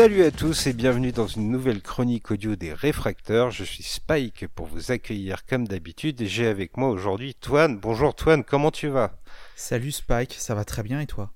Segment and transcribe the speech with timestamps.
[0.00, 3.50] Salut à tous et bienvenue dans une nouvelle chronique audio des réfracteurs.
[3.50, 7.78] Je suis Spike pour vous accueillir comme d'habitude et j'ai avec moi aujourd'hui Toine.
[7.78, 9.20] Bonjour Toine, comment tu vas?
[9.56, 11.34] Salut Spike, ça va très bien et toi?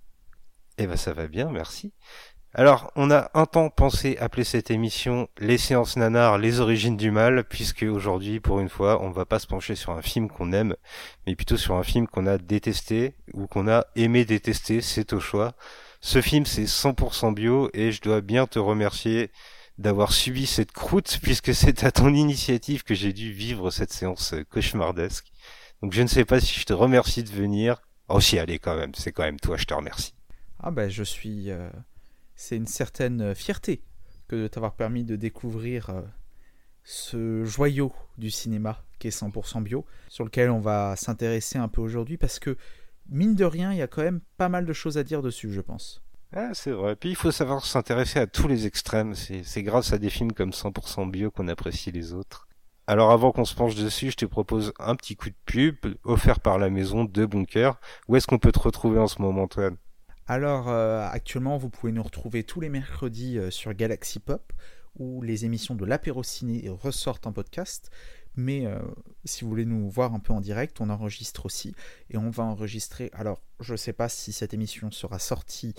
[0.79, 1.93] Eh ben ça va bien, merci.
[2.55, 7.11] Alors, on a un temps pensé appeler cette émission Les séances nanar, les origines du
[7.11, 10.53] mal, puisque aujourd'hui, pour une fois, on va pas se pencher sur un film qu'on
[10.53, 10.75] aime,
[11.27, 15.21] mais plutôt sur un film qu'on a détesté ou qu'on a aimé détester, c'est au
[15.21, 15.55] choix.
[16.05, 19.31] Ce film, c'est 100% bio et je dois bien te remercier
[19.79, 24.35] d'avoir subi cette croûte puisque c'est à ton initiative que j'ai dû vivre cette séance
[24.51, 25.33] cauchemardesque.
[25.81, 27.81] Donc je ne sais pas si je te remercie de venir.
[28.11, 30.13] Oh si, allez quand même, c'est quand même toi, je te remercie.
[30.59, 31.51] Ah ben je suis...
[31.51, 31.71] Euh,
[32.37, 33.83] c'est une certaine fierté
[34.29, 36.03] que de t'avoir permis de découvrir euh,
[36.83, 41.81] ce joyau du cinéma qui est 100% bio, sur lequel on va s'intéresser un peu
[41.81, 42.59] aujourd'hui parce que
[43.09, 45.53] mine de rien, il y a quand même pas mal de choses à dire dessus,
[45.53, 46.03] je pense.
[46.33, 46.97] Ah, c'est vrai.
[46.97, 49.15] Puis il faut savoir s'intéresser à tous les extrêmes.
[49.15, 52.49] C'est grâce à des films comme 100% bio qu'on apprécie les autres.
[52.87, 56.41] Alors avant qu'on se penche dessus, je te propose un petit coup de pub offert
[56.41, 57.79] par la maison de Bunker.
[58.09, 59.77] Où est-ce qu'on peut te retrouver en ce moment, Antoine?
[60.27, 64.53] Alors euh, actuellement, vous pouvez nous retrouver tous les mercredis euh, sur Galaxy Pop
[64.97, 67.91] où les émissions de l'apéro ciné ressortent en podcast.
[68.37, 68.79] Mais euh,
[69.25, 71.75] si vous voulez nous voir un peu en direct, on enregistre aussi.
[72.11, 73.11] Et on va enregistrer.
[73.13, 75.75] Alors, je ne sais pas si cette émission sera sortie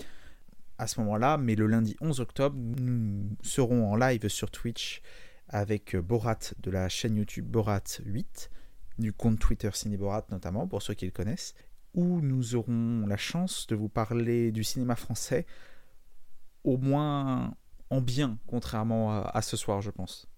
[0.78, 5.02] à ce moment-là, mais le lundi 11 octobre, nous serons en live sur Twitch
[5.48, 8.50] avec Borat de la chaîne YouTube Borat 8,
[8.98, 11.54] du compte Twitter Ciné Borat notamment, pour ceux qui le connaissent,
[11.94, 15.46] où nous aurons la chance de vous parler du cinéma français,
[16.64, 17.54] au moins
[17.88, 20.28] en bien, contrairement à ce soir, je pense.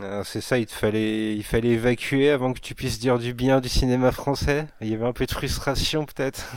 [0.00, 3.34] Ah, c'est ça, il te fallait, il fallait évacuer avant que tu puisses dire du
[3.34, 4.66] bien du cinéma français.
[4.80, 6.50] Il y avait un peu de frustration peut-être.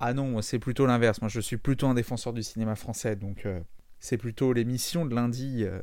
[0.00, 1.20] Ah non, c'est plutôt l'inverse.
[1.20, 3.60] Moi, je suis plutôt un défenseur du cinéma français, donc euh,
[4.00, 5.80] c'est plutôt l'émission de lundi, euh,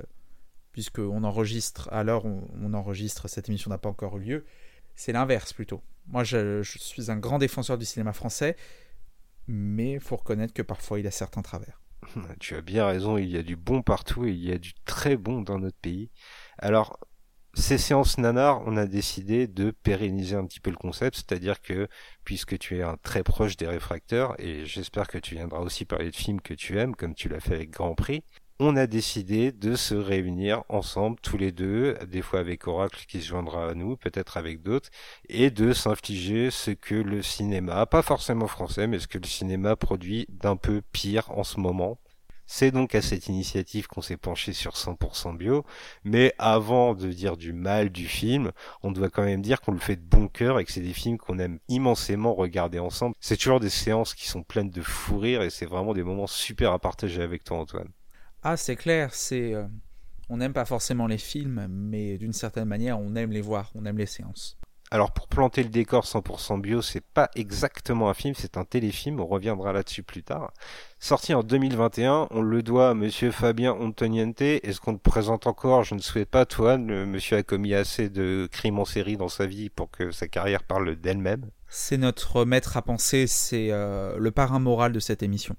[0.73, 4.45] puisqu'on enregistre à l'heure où on enregistre, cette émission n'a pas encore eu lieu.
[4.95, 5.81] C'est l'inverse plutôt.
[6.07, 8.57] Moi, je, je, suis un grand défenseur du cinéma français,
[9.47, 11.79] mais il faut reconnaître que parfois il a certains travers.
[12.39, 14.73] Tu as bien raison, il y a du bon partout et il y a du
[14.85, 16.09] très bon dans notre pays.
[16.59, 16.99] Alors,
[17.53, 21.87] ces séances nanar, on a décidé de pérenniser un petit peu le concept, c'est-à-dire que
[22.23, 26.11] puisque tu es un très proche des réfracteurs, et j'espère que tu viendras aussi parler
[26.11, 28.23] de films que tu aimes, comme tu l'as fait avec Grand Prix,
[28.59, 33.21] on a décidé de se réunir ensemble tous les deux, des fois avec Oracle qui
[33.21, 34.89] se joindra à nous, peut-être avec d'autres,
[35.29, 39.77] et de s'infliger ce que le cinéma, pas forcément français, mais ce que le cinéma
[39.77, 41.99] produit d'un peu pire en ce moment,
[42.51, 45.63] c'est donc à cette initiative qu'on s'est penché sur 100% bio,
[46.03, 48.51] mais avant de dire du mal du film,
[48.81, 50.93] on doit quand même dire qu'on le fait de bon cœur et que c'est des
[50.93, 53.15] films qu'on aime immensément regarder ensemble.
[53.19, 56.25] C'est toujours des séances qui sont pleines de fou rire et c'est vraiment des moments
[56.25, 57.89] super à partager avec toi Antoine.
[58.41, 59.53] Ah c'est clair, c'est...
[59.53, 59.67] Euh,
[60.27, 63.85] on n'aime pas forcément les films, mais d'une certaine manière on aime les voir, on
[63.85, 64.58] aime les séances.
[64.91, 69.19] Alors pour planter le décor 100% bio, c'est pas exactement un film, c'est un téléfilm,
[69.19, 70.51] on reviendra là-dessus plus tard.
[70.99, 74.41] Sorti en 2021, on le doit à monsieur Fabien Antoniente.
[74.41, 75.83] Est-ce qu'on le présente encore?
[75.83, 79.29] Je ne souhaite pas, toi, le monsieur a commis assez de crimes en série dans
[79.29, 81.51] sa vie pour que sa carrière parle d'elle-même.
[81.67, 85.55] C'est notre maître à penser, c'est euh, le parrain moral de cette émission.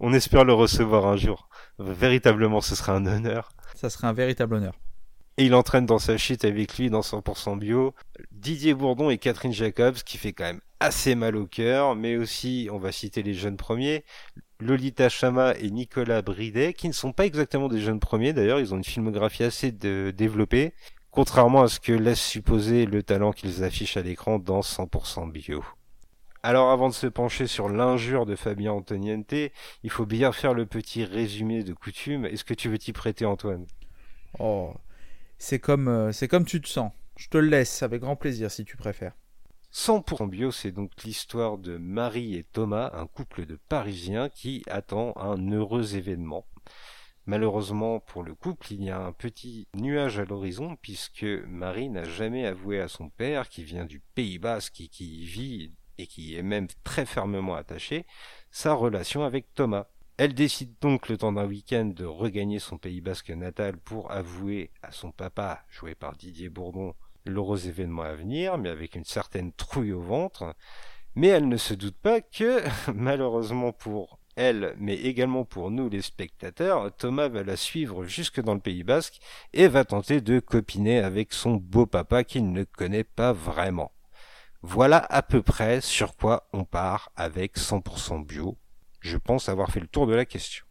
[0.00, 1.48] On espère le recevoir un jour.
[1.78, 3.50] Véritablement, ce serait un honneur.
[3.76, 4.74] Ça serait un véritable honneur.
[5.38, 7.94] Et il entraîne dans sa shit avec lui dans 100% bio
[8.32, 12.68] Didier Bourdon et Catherine Jacobs, qui fait quand même assez mal au cœur, mais aussi,
[12.72, 14.04] on va citer les jeunes premiers,
[14.58, 18.74] Lolita Chama et Nicolas Bridet, qui ne sont pas exactement des jeunes premiers d'ailleurs, ils
[18.74, 20.72] ont une filmographie assez développée,
[21.12, 25.64] contrairement à ce que laisse supposer le talent qu'ils affichent à l'écran dans 100% bio.
[26.42, 29.34] Alors avant de se pencher sur l'injure de Fabien Antoniente,
[29.84, 32.24] il faut bien faire le petit résumé de coutume.
[32.24, 33.66] Est-ce que tu veux t'y prêter Antoine?
[34.40, 34.72] Oh,
[35.38, 36.92] c'est comme, euh, c'est comme tu te sens.
[37.16, 39.14] Je te le laisse avec grand plaisir si tu préfères.
[39.72, 45.12] 100% bio, c'est donc l'histoire de Marie et Thomas, un couple de Parisiens qui attend
[45.16, 46.46] un heureux événement.
[47.26, 52.04] Malheureusement pour le couple, il y a un petit nuage à l'horizon puisque Marie n'a
[52.04, 56.06] jamais avoué à son père, qui vient du Pays Basque et qui y vit et
[56.06, 58.06] qui est même très fermement attaché,
[58.50, 59.88] sa relation avec Thomas.
[60.18, 64.72] Elle décide donc le temps d'un week-end de regagner son Pays Basque natal pour avouer
[64.82, 69.52] à son papa, joué par Didier Bourdon, l'heureux événement à venir, mais avec une certaine
[69.52, 70.56] trouille au ventre.
[71.14, 76.02] Mais elle ne se doute pas que, malheureusement pour elle, mais également pour nous les
[76.02, 79.20] spectateurs, Thomas va la suivre jusque dans le Pays Basque
[79.52, 83.92] et va tenter de copiner avec son beau papa qu'il ne connaît pas vraiment.
[84.62, 88.58] Voilà à peu près sur quoi on part avec 100% bio
[89.00, 90.64] je pense avoir fait le tour de la question.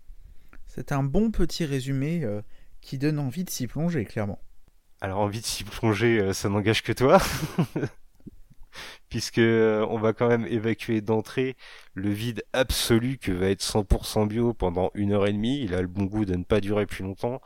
[0.68, 2.42] C'est un bon petit résumé euh,
[2.82, 4.40] qui donne envie de s'y plonger, clairement.
[5.02, 7.20] Alors envie de s'y plonger, euh, ça n'engage que toi.
[9.10, 11.56] Puisque euh, on va quand même évacuer d'entrée
[11.94, 15.62] le vide absolu que va être 100% bio pendant une heure et demie.
[15.64, 17.42] Il a le bon goût de ne pas durer plus longtemps.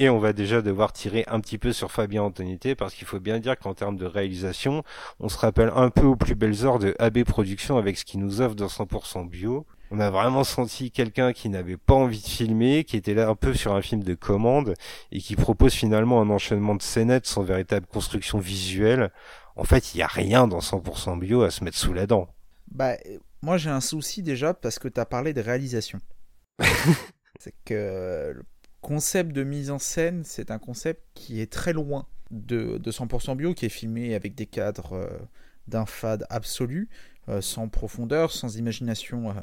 [0.00, 3.18] Et on va déjà devoir tirer un petit peu sur Fabien Antonité parce qu'il faut
[3.18, 4.84] bien dire qu'en termes de réalisation,
[5.18, 8.20] on se rappelle un peu aux plus belles heures de AB Productions avec ce qu'il
[8.20, 9.66] nous offre dans 100% bio.
[9.90, 13.34] On a vraiment senti quelqu'un qui n'avait pas envie de filmer, qui était là un
[13.34, 14.74] peu sur un film de commande
[15.12, 19.10] et qui propose finalement un enchaînement de scénettes sans véritable construction visuelle.
[19.56, 22.28] En fait, il n'y a rien dans 100% bio à se mettre sous la dent.
[22.70, 22.96] Bah,
[23.40, 26.00] moi j'ai un souci déjà parce que tu as parlé de réalisation.
[27.38, 28.42] c'est que le
[28.80, 33.54] concept de mise en scène, c'est un concept qui est très loin de, 100% bio,
[33.54, 35.18] qui est filmé avec des cadres euh,
[35.66, 36.88] d'un fade absolu,
[37.28, 39.34] euh, sans profondeur, sans imagination, euh,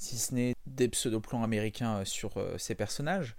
[0.00, 3.36] si ce n'est des pseudo-plans américains sur ces personnages.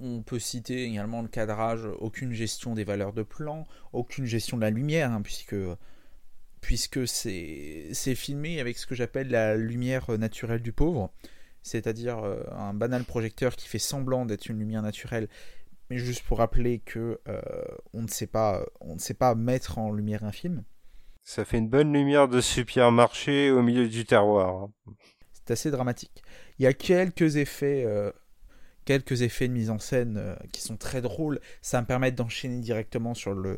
[0.00, 4.62] On peut citer également le cadrage, aucune gestion des valeurs de plan, aucune gestion de
[4.62, 5.56] la lumière, hein, puisque
[6.60, 11.10] puisque c'est filmé avec ce que j'appelle la lumière naturelle du pauvre
[11.62, 15.28] c'est-à-dire euh, un banal projecteur qui fait semblant d'être une lumière naturelle,
[15.90, 17.40] mais juste pour rappeler que euh,
[17.92, 20.64] on ne sait pas, on ne sait pas mettre en lumière un film.
[21.22, 24.64] Ça fait une bonne lumière de supermarché au milieu du terroir.
[24.64, 24.72] Hein.
[25.48, 26.22] C'est assez dramatique.
[26.58, 28.12] Il y a quelques effets, euh,
[28.84, 31.40] quelques effets de mise en scène qui sont très drôles.
[31.62, 33.56] Ça me permet d'enchaîner directement sur le,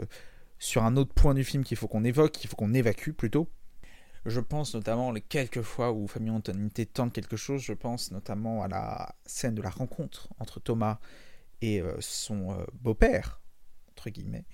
[0.61, 3.49] sur un autre point du film qu'il faut qu'on évoque, qu'il faut qu'on évacue plutôt.
[4.25, 8.63] Je pense notamment les quelques fois où Fabien Antonité tente quelque chose, je pense notamment
[8.63, 11.01] à la scène de la rencontre entre Thomas
[11.61, 13.41] et euh, son euh, beau-père,
[13.91, 14.45] entre guillemets,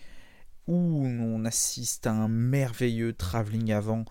[0.67, 4.07] où on assiste à un merveilleux travelling avant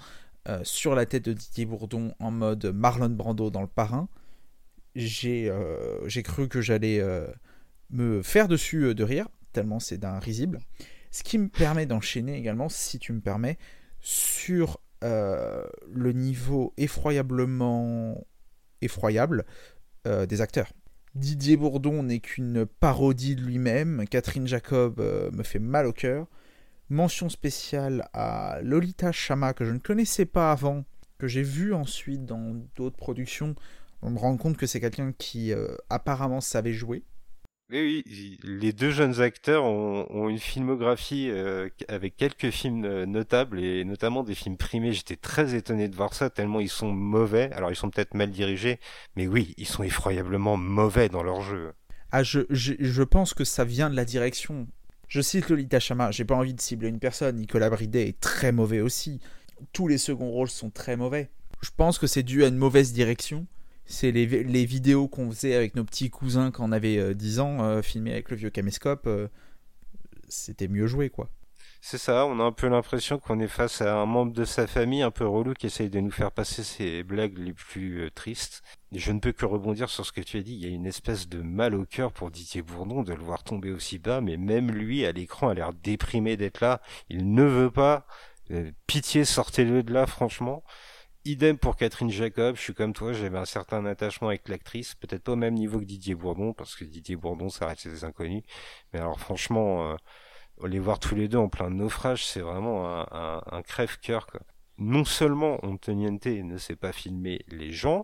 [0.48, 4.08] euh, sur la tête de Didier Bourdon en mode Marlon Brando dans le parrain.
[4.96, 5.52] J'ai
[6.24, 7.04] cru que j'allais
[7.90, 10.60] me faire dessus de rire, tellement c'est d'un risible.
[11.12, 13.58] Ce qui me permet d'enchaîner également, si tu me permets,
[14.00, 15.64] sur euh,
[15.94, 18.26] le niveau effroyablement
[18.82, 19.46] effroyable
[20.08, 20.72] euh, des acteurs.
[21.16, 24.06] Didier Bourdon n'est qu'une parodie de lui-même.
[24.10, 26.28] Catherine Jacob euh, me fait mal au cœur.
[26.90, 30.86] Mention spéciale à Lolita Chama que je ne connaissais pas avant,
[31.18, 33.56] que j'ai vu ensuite dans d'autres productions.
[34.02, 35.52] On me rend compte que c'est quelqu'un qui
[35.90, 37.04] apparemment savait jouer.
[37.72, 38.04] Oui,
[38.44, 44.22] les deux jeunes acteurs ont, une filmographie euh, avec quelques films euh, notables et notamment
[44.22, 44.94] des films primés.
[44.94, 47.52] J'étais très étonné de voir ça tellement ils sont mauvais.
[47.54, 48.80] Alors ils sont peut-être mal dirigés,
[49.16, 51.74] mais oui, ils sont effroyablement mauvais dans leur jeu.
[52.12, 54.68] Ah, je, je, pense que ça vient de la direction.
[55.08, 57.38] Je cite Lolita Chama, j'ai pas envie de cibler une personne.
[57.38, 59.20] Nicolas Bridet est très mauvais aussi.
[59.72, 61.30] Tous les seconds rôles sont très mauvais.
[61.62, 63.48] Je pense que c'est dû à une mauvaise direction
[63.86, 67.42] c'est les, les, vidéos qu'on faisait avec nos petits cousins quand on avait 10 euh,
[67.42, 69.06] ans, euh, filmés avec le vieux caméscope.
[69.06, 69.28] Euh,
[70.28, 71.30] c'était mieux joué, quoi.
[71.88, 74.66] C'est ça, on a un peu l'impression qu'on est face à un membre de sa
[74.66, 78.64] famille un peu relou qui essaye de nous faire passer ses blagues les plus tristes.
[78.92, 80.74] Et je ne peux que rebondir sur ce que tu as dit, il y a
[80.74, 84.20] une espèce de mal au cœur pour Didier Bourdon de le voir tomber aussi bas,
[84.20, 88.08] mais même lui à l'écran a l'air déprimé d'être là, il ne veut pas.
[88.88, 90.64] pitié, sortez-le de là, franchement.
[91.24, 95.24] Idem pour Catherine Jacob, je suis comme toi, j'avais un certain attachement avec l'actrice, peut-être
[95.24, 98.44] pas au même niveau que Didier Bourdon, parce que Didier Bourdon, ça reste des inconnus.
[98.92, 99.96] Mais alors franchement, euh,
[100.64, 104.28] les voir tous les deux en plein naufrage, c'est vraiment un, crève-cœur.
[104.78, 108.04] Non seulement Antoniente ne sait pas filmer les gens,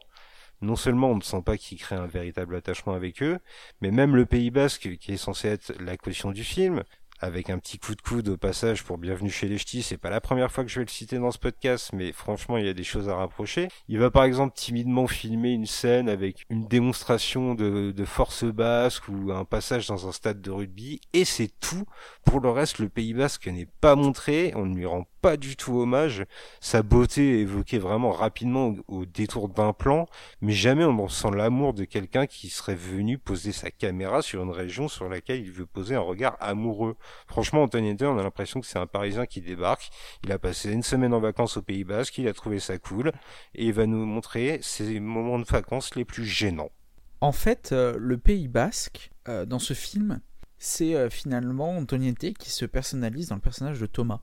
[0.62, 3.39] non seulement on ne sent pas qu'il crée un véritable attachement avec eux,
[3.81, 6.84] mais même le Pays Basque, qui est censé être la caution du film,
[7.22, 9.84] avec un petit coup de coude au passage pour Bienvenue chez les Ch'tis.
[9.84, 12.58] C'est pas la première fois que je vais le citer dans ce podcast, mais franchement,
[12.58, 13.68] il y a des choses à rapprocher.
[13.88, 19.08] Il va par exemple timidement filmer une scène avec une démonstration de, de force basque
[19.08, 21.86] ou un passage dans un stade de rugby, et c'est tout.
[22.25, 25.56] Pour le reste, le Pays Basque n'est pas montré, on ne lui rend pas du
[25.56, 26.25] tout hommage.
[26.60, 30.08] Sa beauté évoquée vraiment rapidement au, détour d'un plan,
[30.42, 34.51] mais jamais on sent l'amour de quelqu'un qui serait venu poser sa caméra sur une
[34.51, 36.96] région sur laquelle il veut poser un regard amoureux.
[37.28, 39.90] Franchement, Anthony on a l'impression que c'est un Parisien qui débarque.
[40.24, 43.12] Il a passé une semaine en vacances au Pays Basque, il a trouvé ça cool,
[43.56, 46.72] et il va nous montrer ses moments de vacances les plus gênants.
[47.20, 50.22] En fait, euh, le Pays Basque, euh, dans ce film,
[50.58, 54.22] c'est euh, finalement Antoniette qui se personnalise dans le personnage de Thomas.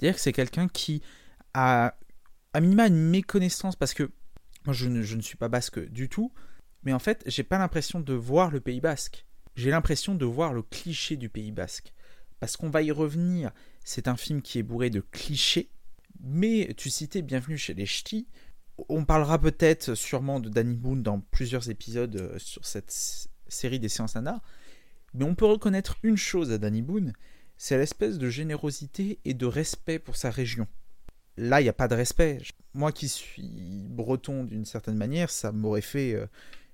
[0.00, 1.02] C'est-à-dire que c'est quelqu'un qui
[1.52, 1.94] a
[2.54, 4.10] à minima une méconnaissance, parce que
[4.64, 6.32] moi je ne, je ne suis pas basque du tout,
[6.84, 9.26] mais en fait j'ai pas l'impression de voir le Pays Basque.
[9.56, 11.92] J'ai l'impression de voir le cliché du Pays Basque.
[12.38, 13.50] Parce qu'on va y revenir,
[13.84, 15.70] c'est un film qui est bourré de clichés,
[16.18, 18.26] mais tu citais Bienvenue chez les Ch'tis,
[18.88, 22.90] on parlera peut-être sûrement de Danny Boone dans plusieurs épisodes euh, sur cette
[23.48, 24.40] série des séances nanar.
[25.12, 27.12] Mais on peut reconnaître une chose à Danny Boone,
[27.62, 30.66] c'est l'espèce de générosité et de respect pour sa région.
[31.36, 32.38] Là, il n'y a pas de respect.
[32.72, 36.14] Moi qui suis breton d'une certaine manière, ça m'aurait fait...
[36.14, 36.26] Euh,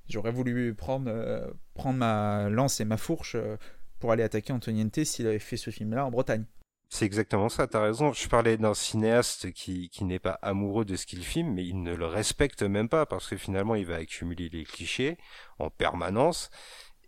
[0.08, 3.56] j'aurais voulu prendre, euh, prendre ma lance et ma fourche euh,
[3.98, 6.44] pour aller attaquer Antoniente s'il avait fait ce film-là en Bretagne.
[6.88, 8.12] C'est exactement ça, t'as raison.
[8.12, 11.82] Je parlais d'un cinéaste qui, qui n'est pas amoureux de ce qu'il filme, mais il
[11.82, 15.18] ne le respecte même pas parce que finalement il va accumuler les clichés
[15.58, 16.48] en permanence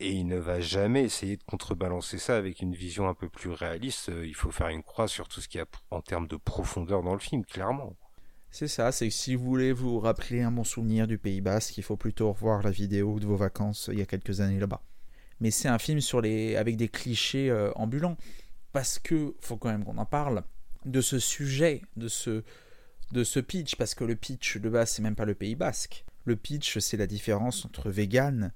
[0.00, 3.50] et il ne va jamais essayer de contrebalancer ça avec une vision un peu plus
[3.50, 4.10] réaliste.
[4.24, 7.02] Il faut faire une croix sur tout ce qu'il y a en termes de profondeur
[7.02, 7.96] dans le film, clairement.
[8.50, 11.76] C'est ça, c'est que si vous voulez vous rappeler un bon souvenir du Pays Basque,
[11.76, 14.82] il faut plutôt revoir la vidéo de vos vacances il y a quelques années là-bas.
[15.40, 16.00] Mais c'est un film
[16.56, 18.16] avec des clichés euh, ambulants
[18.72, 20.44] parce que faut quand même qu'on en parle
[20.84, 22.42] de ce sujet, de ce
[23.12, 26.04] de ce pitch, parce que le pitch de base c'est même pas le Pays Basque.
[26.24, 28.52] Le pitch c'est la différence entre vegan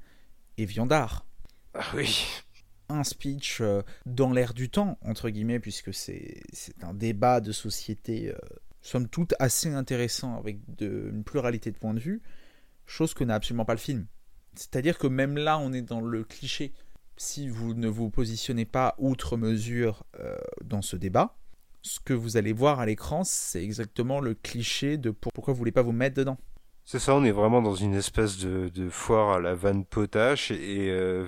[0.58, 1.26] et viandard.
[1.74, 2.26] Ah oui.
[2.88, 6.42] Un speech euh, dans l'air du temps entre guillemets puisque c'est
[6.82, 8.38] un débat de société euh,
[8.80, 12.20] somme toute assez intéressant avec une pluralité de points de vue,
[12.86, 14.06] chose que n'a absolument pas le film.
[14.54, 16.74] C'est-à-dire que même là on est dans le cliché
[17.16, 21.36] si vous ne vous positionnez pas outre mesure euh, dans ce débat,
[21.82, 25.72] ce que vous allez voir à l'écran, c'est exactement le cliché de pourquoi vous voulez
[25.72, 26.38] pas vous mettre dedans.
[26.84, 30.90] C'est ça, on est vraiment dans une espèce de, foire à la vanne potache et
[30.90, 31.26] euh,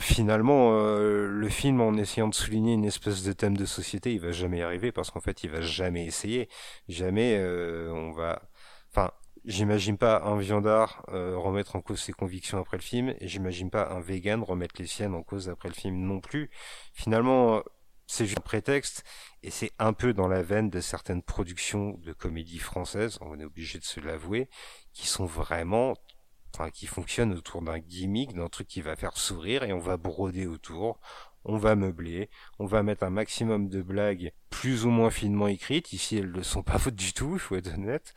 [0.00, 4.20] finalement euh, le film en essayant de souligner une espèce de thème de société, il
[4.20, 6.48] va jamais y arriver parce qu'en fait il va jamais essayer,
[6.88, 7.42] jamais
[7.90, 8.42] on va,
[8.90, 9.10] enfin
[9.44, 13.70] J'imagine pas un viandard euh, remettre en cause ses convictions après le film, et j'imagine
[13.70, 16.48] pas un vegan remettre les siennes en cause après le film non plus.
[16.92, 17.60] Finalement, euh,
[18.06, 19.04] c'est juste un prétexte,
[19.42, 23.44] et c'est un peu dans la veine de certaines productions de comédie françaises, on est
[23.44, 24.48] obligé de se l'avouer,
[24.92, 25.94] qui sont vraiment,
[26.54, 29.96] enfin, qui fonctionnent autour d'un gimmick, d'un truc qui va faire sourire, et on va
[29.96, 31.00] broder autour,
[31.44, 35.92] on va meubler, on va mettre un maximum de blagues plus ou moins finement écrites,
[35.92, 38.14] ici elles ne sont pas fautes du tout, il faut être honnête,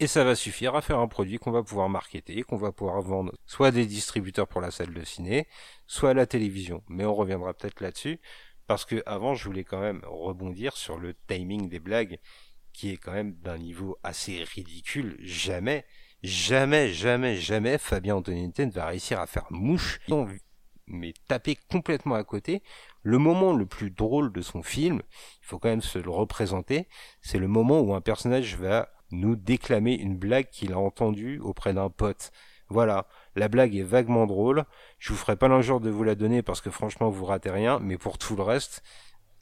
[0.00, 3.00] et ça va suffire à faire un produit qu'on va pouvoir marketer, qu'on va pouvoir
[3.00, 5.46] vendre soit des distributeurs pour la salle de ciné,
[5.86, 6.82] soit à la télévision.
[6.88, 8.20] Mais on reviendra peut-être là-dessus,
[8.66, 12.18] parce que avant je voulais quand même rebondir sur le timing des blagues,
[12.74, 15.16] qui est quand même d'un niveau assez ridicule.
[15.20, 15.86] Jamais,
[16.22, 20.00] jamais, jamais, jamais Fabien Antoniente ne va réussir à faire mouche,
[20.86, 22.62] mais taper complètement à côté.
[23.02, 25.02] Le moment le plus drôle de son film,
[25.40, 26.88] il faut quand même se le représenter,
[27.22, 31.72] c'est le moment où un personnage va nous déclamer une blague qu'il a entendue auprès
[31.72, 32.32] d'un pote.
[32.68, 34.64] Voilà, la blague est vaguement drôle.
[34.98, 37.78] Je vous ferai pas l'injure de vous la donner parce que franchement vous ratez rien,
[37.80, 38.82] mais pour tout le reste,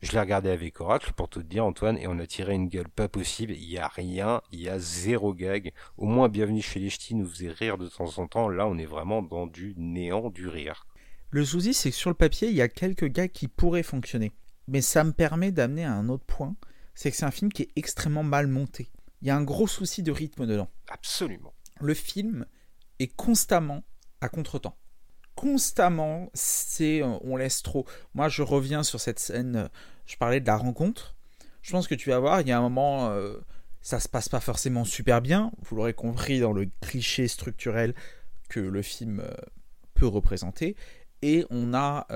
[0.01, 2.69] je l'ai regardé avec Oracle pour tout te dire Antoine et on a tiré une
[2.69, 3.53] gueule pas possible.
[3.53, 5.73] Il y a rien, il y a zéro gag.
[5.97, 8.49] Au moins Bienvenue chez les Ch'tis nous faisait rire de temps en temps.
[8.49, 10.87] Là on est vraiment dans du néant du rire.
[11.31, 14.33] Le souci c'est que sur le papier il y a quelques gags qui pourraient fonctionner.
[14.69, 16.55] Mais ça me permet d'amener à un autre point,
[16.95, 18.89] c'est que c'est un film qui est extrêmement mal monté
[19.23, 20.69] il y a un gros souci de rythme dedans.
[20.89, 21.55] Absolument.
[21.81, 22.45] Le film
[23.03, 23.83] est constamment
[24.21, 24.77] à contretemps.
[25.35, 27.87] Constamment, c'est euh, on laisse trop.
[28.15, 29.57] Moi, je reviens sur cette scène.
[29.57, 29.69] Euh,
[30.07, 31.17] je parlais de la rencontre.
[31.63, 33.37] Je pense que tu vas voir, il y a un moment, euh,
[33.81, 35.53] ça se passe pas forcément super bien.
[35.63, 37.95] Vous l'aurez compris dans le cliché structurel
[38.49, 39.23] que le film
[39.95, 40.77] peut représenter.
[41.23, 42.09] Et on a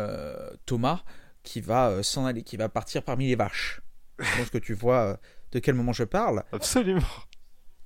[0.67, 1.05] Thomas
[1.45, 3.81] qui va s'en aller, qui va partir parmi les vaches.
[4.19, 5.21] Je pense que tu vois
[5.53, 6.43] de quel moment je parle.
[6.51, 7.07] Absolument.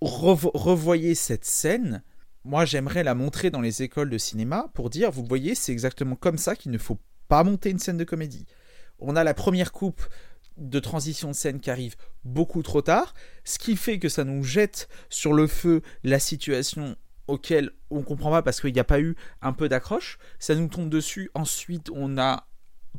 [0.01, 2.03] revoyez cette scène.
[2.45, 6.17] Moi, j'aimerais la montrer dans les écoles de cinéma pour dire, vous voyez, c'est exactement
[6.17, 8.47] comme ça qu'il ne faut pas monter une scène de comédie.
[8.99, 10.03] On a la première coupe
[10.57, 14.43] de transition de scène qui arrive beaucoup trop tard, ce qui fait que ça nous
[14.43, 19.01] jette sur le feu la situation auquel on comprend pas parce qu'il n'y a pas
[19.01, 20.19] eu un peu d'accroche.
[20.39, 21.31] Ça nous tombe dessus.
[21.35, 22.47] Ensuite, on a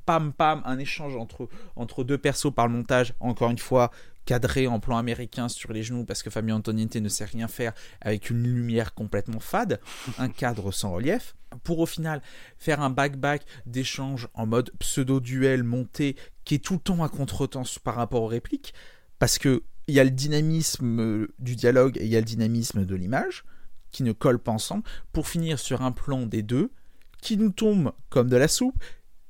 [0.06, 3.14] pam pam un échange entre, entre deux persos par le montage.
[3.20, 3.92] Encore une fois,
[4.26, 7.74] cadré en plan américain sur les genoux parce que Fabio Antoniente ne sait rien faire
[8.02, 9.80] avec une lumière complètement fade,
[10.18, 12.22] un cadre sans relief, pour au final
[12.58, 17.64] faire un back-back d'échange en mode pseudo-duel monté qui est tout le temps à contre-temps
[17.84, 18.74] par rapport aux répliques,
[19.20, 22.86] parce que il y a le dynamisme du dialogue et il y a le dynamisme
[22.86, 23.44] de l'image
[23.92, 26.72] qui ne collent pas ensemble, pour finir sur un plan des deux
[27.22, 28.82] qui nous tombe comme de la soupe,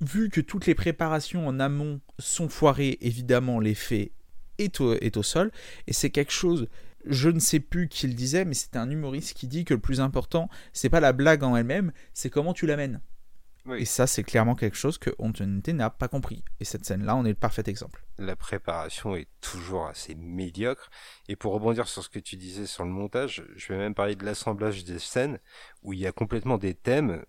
[0.02, 4.12] vu que toutes les préparations en amont sont foirées, évidemment l'effet
[4.64, 5.52] est au, sol.
[5.88, 6.68] Et c'est quelque chose,
[7.06, 9.80] je ne sais plus qui le disait, mais c'était un humoriste qui dit que le
[9.80, 13.02] plus important, c'est pas la blague en elle-même, c'est comment tu l'amènes.
[13.78, 16.44] Et ça, c'est clairement quelque chose que Antonite n'a pas compris.
[16.60, 18.04] Et cette scène-là, on est le parfait exemple.
[18.18, 20.90] La préparation est toujours assez médiocre.
[21.28, 24.16] Et pour rebondir sur ce que tu disais sur le montage, je vais même parler
[24.16, 25.40] de l'assemblage des scènes
[25.84, 27.24] où il y a complètement des thèmes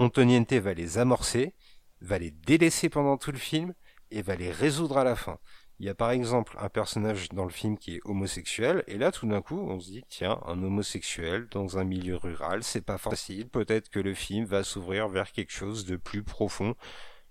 [0.00, 1.54] Antoniente va les amorcer,
[2.00, 3.74] va les délaisser pendant tout le film
[4.10, 5.38] et va les résoudre à la fin.
[5.80, 9.10] Il y a par exemple un personnage dans le film qui est homosexuel, et là
[9.10, 12.98] tout d'un coup on se dit tiens, un homosexuel dans un milieu rural, c'est pas
[12.98, 16.74] facile, peut-être que le film va s'ouvrir vers quelque chose de plus profond.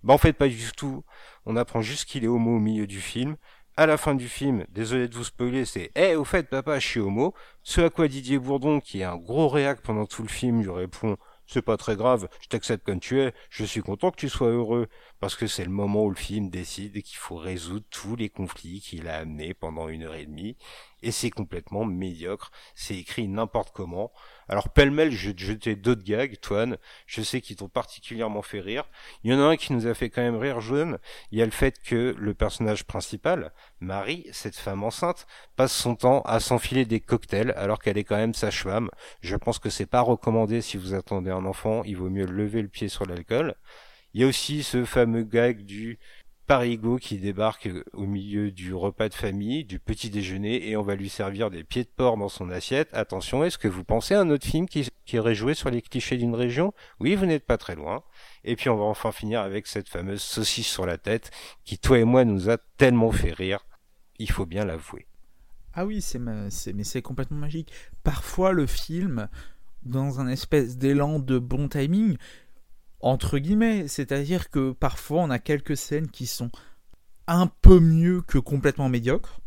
[0.01, 1.03] Bah en fait pas du tout,
[1.45, 3.37] on apprend juste qu'il est homo au milieu du film,
[3.77, 6.85] à la fin du film, désolé de vous spoiler, c'est Eh, au fait, papa, je
[6.87, 7.33] suis homo.
[7.63, 10.69] Ce à quoi Didier Bourdon, qui est un gros réac pendant tout le film, lui
[10.69, 11.15] répond
[11.51, 14.49] C'est pas très grave, je t'accepte comme tu es, je suis content que tu sois
[14.49, 14.87] heureux
[15.19, 18.81] parce que c'est le moment où le film décide qu'il faut résoudre tous les conflits
[18.81, 20.57] qu'il a amenés pendant une heure et demie,
[21.01, 24.11] et c'est complètement médiocre, c'est écrit n'importe comment.
[24.47, 28.59] Alors pêle-mêle, je vais te jeter d'autres gags, Toine, je sais qu'ils t'ont particulièrement fait
[28.59, 28.85] rire.
[29.23, 30.97] Il y en a un qui nous a fait quand même rire jaune,
[31.31, 35.95] il y a le fait que le personnage principal, Marie, cette femme enceinte, passe son
[35.95, 38.89] temps à s'enfiler des cocktails alors qu'elle est quand même sage-femme.
[39.21, 42.61] Je pense que c'est pas recommandé si vous attendez un enfant, il vaut mieux lever
[42.61, 43.55] le pied sur l'alcool.
[44.13, 45.99] Il y a aussi ce fameux gag du
[46.49, 50.95] parigo qui débarque au milieu du repas de famille, du petit déjeuner, et on va
[50.95, 52.89] lui servir des pieds de porc dans son assiette.
[52.91, 54.89] Attention, est-ce que vous pensez à un autre film qui,
[55.19, 56.73] aurait joué sur les clichés d'une région?
[56.99, 58.01] Oui, vous n'êtes pas très loin.
[58.43, 61.29] Et puis on va enfin finir avec cette fameuse saucisse sur la tête
[61.65, 63.63] qui, toi et moi, nous a tellement fait rire.
[64.17, 65.05] Il faut bien l'avouer.
[65.75, 67.71] Ah oui, c'est mais c'est complètement magique.
[68.03, 69.29] Parfois, le film,
[69.83, 72.17] dans un espèce d'élan de bon timing,
[73.01, 76.51] entre guillemets, c'est-à-dire que parfois on a quelques scènes qui sont
[77.27, 79.39] un peu mieux que complètement médiocres.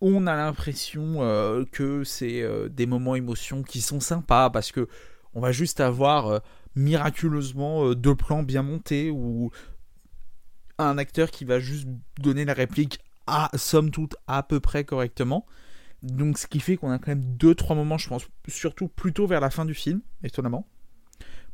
[0.00, 4.88] On a l'impression euh, que c'est euh, des moments émotions qui sont sympas parce que
[5.34, 6.38] on va juste avoir euh,
[6.74, 9.50] miraculeusement deux plans bien montés ou
[10.78, 11.86] un acteur qui va juste
[12.18, 15.46] donner la réplique à somme toute à peu près correctement.
[16.02, 19.26] Donc ce qui fait qu'on a quand même deux trois moments, je pense, surtout plutôt
[19.26, 20.66] vers la fin du film, étonnamment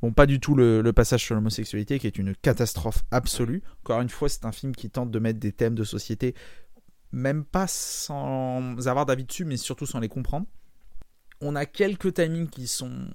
[0.03, 3.63] Bon, pas du tout le, passage sur l'homosexualité qui est une catastrophe absolue.
[3.83, 6.35] Encore une fois, c'est un film qui tente de mettre des thèmes de société,
[7.13, 10.47] même pas sans avoir d'avis dessus, mais surtout sans les comprendre.
[11.41, 13.09] On a quelques timings qui sont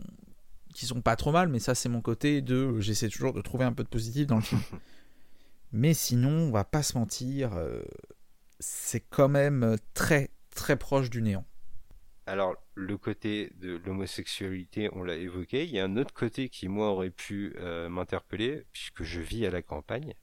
[0.74, 3.66] qui sont pas trop mal, mais ça c'est mon côté de j'essaie toujours de trouver
[3.66, 4.62] un peu de positif dans le film.
[5.72, 7.82] mais sinon, on va pas se mentir, euh,
[8.60, 11.46] c'est quand même très très proche du néant.
[12.28, 15.64] Alors, le côté de l'homosexualité, on l'a évoqué.
[15.64, 19.46] Il y a un autre côté qui, moi, aurait pu euh, m'interpeller, puisque je vis
[19.48, 20.14] à la campagne,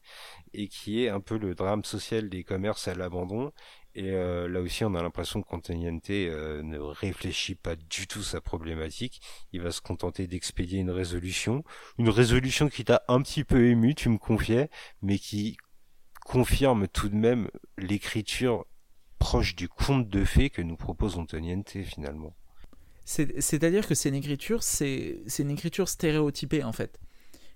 [0.55, 3.53] et qui est un peu le drame social des commerces à l'abandon.
[3.97, 8.23] Et euh, là aussi, on a l'impression que Contagnante euh, ne réfléchit pas du tout
[8.23, 9.21] sa problématique.
[9.53, 11.65] Il va se contenter d'expédier une résolution.
[11.99, 14.71] Une résolution qui t'a un petit peu ému, tu me confiais,
[15.03, 15.57] mais qui
[16.25, 18.67] confirme tout de même l'écriture
[19.19, 22.35] proche du conte de fées que nous propose Antoniente finalement.
[23.05, 27.01] C'est-à-dire que c'est une écriture, c'est une écriture stéréotypée en fait.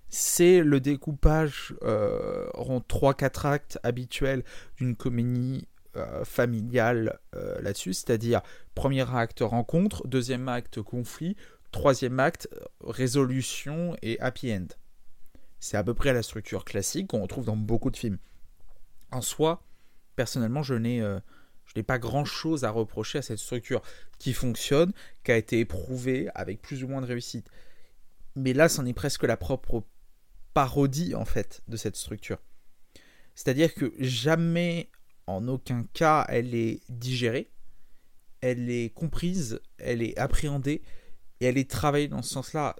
[0.09, 4.43] C'est le découpage euh, en 3-4 actes habituels
[4.77, 8.41] d'une comédie euh, familiale euh, là-dessus, c'est-à-dire
[8.73, 11.35] premier acte rencontre, deuxième acte conflit,
[11.71, 12.49] troisième acte
[12.83, 14.67] résolution et happy end.
[15.59, 18.17] C'est à peu près la structure classique qu'on retrouve dans beaucoup de films.
[19.11, 19.63] En soi,
[20.15, 21.03] personnellement, je n'ai
[21.73, 23.81] je n'ai pas grand-chose à reprocher à cette structure
[24.19, 27.49] qui fonctionne, qui a été éprouvée avec plus ou moins de réussite.
[28.35, 29.83] Mais là, c'en est presque la propre
[30.53, 32.37] parodie, en fait, de cette structure.
[33.35, 34.89] C'est-à-dire que jamais,
[35.25, 37.49] en aucun cas, elle est digérée,
[38.41, 40.83] elle est comprise, elle est appréhendée,
[41.39, 42.75] et elle est travaillée dans ce sens-là.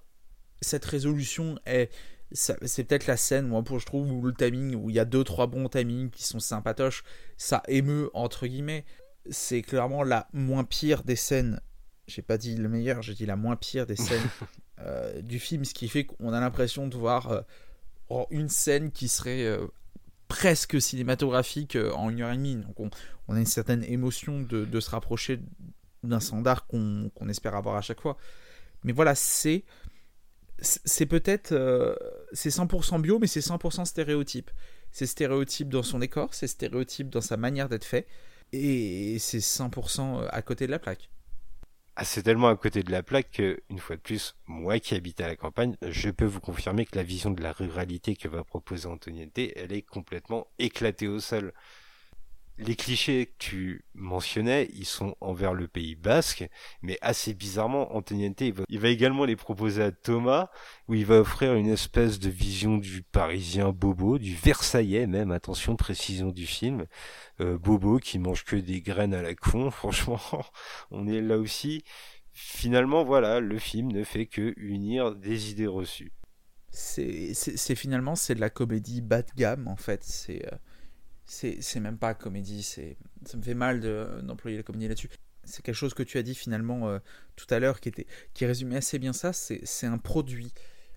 [0.61, 1.91] Cette résolution est
[2.33, 5.05] c'est peut-être la scène, moi, pour je trouve, où le timing, où il y a
[5.05, 7.03] deux, trois bons timings qui sont sympatoches,
[7.37, 8.85] ça émeut, entre guillemets.
[9.29, 11.61] C'est clairement la moins pire des scènes.
[12.07, 14.27] J'ai pas dit le meilleur, j'ai dit la moins pire des scènes
[14.79, 19.07] euh, du film, ce qui fait qu'on a l'impression de voir euh, une scène qui
[19.07, 19.67] serait euh,
[20.27, 22.57] presque cinématographique en une heure et demie.
[22.57, 22.79] Donc
[23.27, 25.39] on, a une certaine émotion de, se rapprocher
[26.01, 28.17] d'un standard qu'on espère avoir à chaque fois.
[28.83, 29.63] Mais voilà, c'est
[30.63, 31.95] c'est peut-être euh,
[32.31, 34.51] c'est 100% bio mais c'est 100% stéréotype.
[34.91, 38.07] C'est stéréotype dans son décor c'est stéréotype dans sa manière d'être fait
[38.51, 41.09] et c'est 100% euh, à côté de la plaque.
[41.95, 44.95] Ah, c'est tellement à côté de la plaque que, une fois de plus, moi qui
[44.95, 48.27] habite à la campagne, je peux vous confirmer que la vision de la ruralité que
[48.27, 51.53] va proposer Antoniente, elle est complètement éclatée au sol
[52.57, 56.47] les clichés que tu mentionnais, ils sont envers le Pays Basque,
[56.81, 60.49] mais assez bizarrement, Antoniente, il va, également les proposer à Thomas,
[60.87, 65.75] où il va offrir une espèce de vision du Parisien bobo, du Versaillais même, attention,
[65.75, 66.85] précision du film,
[67.41, 70.19] euh, bobo qui mange que des graines à la con, franchement,
[70.91, 71.83] on est là aussi.
[72.31, 76.11] Finalement, voilà, le film ne fait que unir des idées reçues.
[76.71, 80.03] c'est finalement c'est de la comédie bas de gamme en fait.
[80.03, 80.57] C'est euh,
[81.33, 82.63] c'est même pas comédie.
[82.63, 83.81] Ça me fait mal
[84.23, 85.09] d'employer la comédie là-dessus.
[85.43, 86.99] C'est quelque chose que tu as dit finalement euh,
[87.35, 89.33] tout à l'heure qui était qui résumait assez bien ça.
[89.33, 90.53] C'est un produit.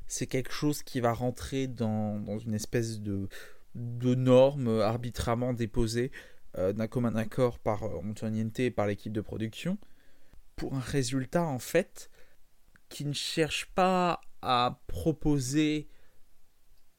[0.07, 3.29] C'est quelque chose qui va rentrer dans, une espèce de
[3.75, 6.11] de normes arbitrairement déposées
[6.57, 9.79] euh, d'un commun accord par Antoniente et par l'équipe de production
[10.55, 12.11] pour un résultat en fait
[12.88, 15.88] qui ne cherche pas à proposer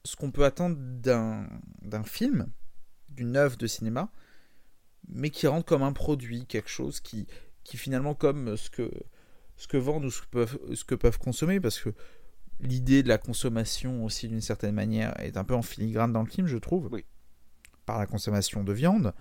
[0.06, 2.48] ce qu'on peut attendre d'un film,
[3.18, 4.10] d'une œuvre de cinéma,
[5.10, 7.28] mais qui rentre comme un produit, quelque chose qui,
[7.64, 8.90] qui finalement comme ce que,
[9.58, 11.94] ce que vendent ou ce que peuvent, ce que peuvent consommer, parce que
[12.60, 16.30] l'idée de la consommation aussi d'une certaine manière est un peu en filigrane dans le
[16.30, 16.90] film, je trouve.
[16.92, 17.06] Oui.
[17.86, 19.14] Par la consommation de viande,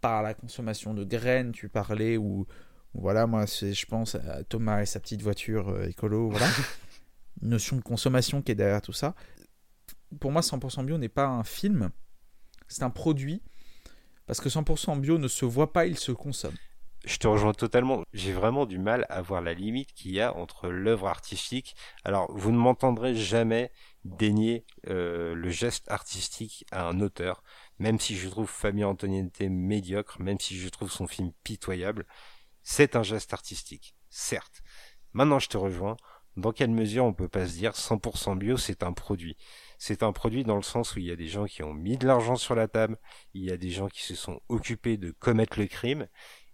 [0.00, 2.46] par la consommation de graines, tu parlais, ou
[2.94, 6.46] voilà, moi, je pense à Thomas et sa petite voiture euh, écolo, voilà.
[7.42, 9.14] Notion de consommation qui est derrière tout ça.
[10.18, 11.90] Pour moi, 100% bio n'est pas un film,
[12.70, 13.42] c'est un produit.
[14.26, 16.54] Parce que 100% bio ne se voit pas, il se consomme.
[17.04, 18.02] Je te rejoins totalement.
[18.12, 21.74] J'ai vraiment du mal à voir la limite qu'il y a entre l'œuvre artistique.
[22.04, 23.72] Alors, vous ne m'entendrez jamais
[24.04, 27.42] dénier euh, le geste artistique à un auteur,
[27.78, 32.06] même si je trouve Fabien Antoniente médiocre, même si je trouve son film pitoyable
[32.62, 34.62] c'est un geste artistique, certes.
[35.12, 35.96] Maintenant, je te rejoins.
[36.36, 39.36] Dans quelle mesure on peut pas se dire 100% bio, c'est un produit?
[39.82, 41.96] C'est un produit dans le sens où il y a des gens qui ont mis
[41.96, 42.98] de l'argent sur la table,
[43.32, 46.06] il y a des gens qui se sont occupés de commettre le crime,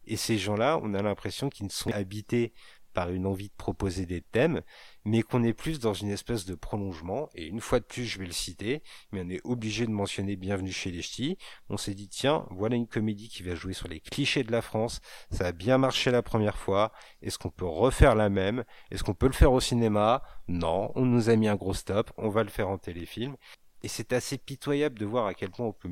[0.04, 2.54] et ces gens-là, on a l'impression qu'ils ne sont habités
[2.92, 4.62] par une envie de proposer des thèmes,
[5.06, 8.18] mais qu'on est plus dans une espèce de prolongement, et une fois de plus je
[8.18, 11.38] vais le citer, mais on est obligé de mentionner Bienvenue chez les Ch'tis,
[11.68, 14.62] on s'est dit tiens, voilà une comédie qui va jouer sur les clichés de la
[14.62, 16.92] France, ça a bien marché la première fois,
[17.22, 20.24] est-ce qu'on peut refaire la même, est-ce qu'on peut le faire au cinéma?
[20.48, 23.36] Non, on nous a mis un gros stop, on va le faire en téléfilm,
[23.84, 25.88] et c'est assez pitoyable de voir à quel point on peut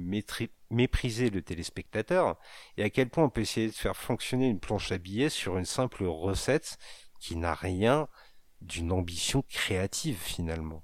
[0.70, 2.36] mépriser le téléspectateur
[2.76, 5.56] et à quel point on peut essayer de faire fonctionner une planche à billets sur
[5.56, 6.78] une simple recette
[7.20, 8.08] qui n'a rien
[8.64, 10.82] d'une ambition créative finalement.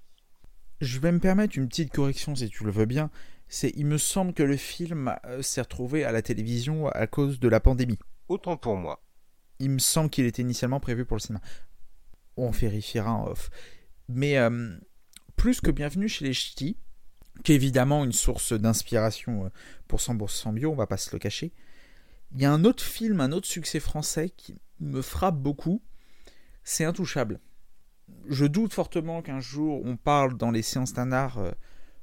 [0.81, 3.11] Je vais me permettre une petite correction si tu le veux bien.
[3.49, 7.41] C'est, il me semble que le film euh, s'est retrouvé à la télévision à cause
[7.41, 7.99] de la pandémie.
[8.29, 9.03] Autant pour moi.
[9.59, 11.43] Il me semble qu'il était initialement prévu pour le cinéma.
[12.37, 13.51] On vérifiera en off.
[14.09, 14.79] Mais euh,
[15.37, 16.79] plus que bienvenue chez les ch'tis,
[17.45, 19.49] qui est évidemment une source d'inspiration euh,
[19.89, 21.53] pour 100% bio, on va pas se le cacher.
[22.33, 25.83] Il y a un autre film, un autre succès français qui me frappe beaucoup,
[26.63, 27.41] c'est Intouchable.
[28.29, 31.51] Je doute fortement qu'un jour on parle dans les séances d'un art euh,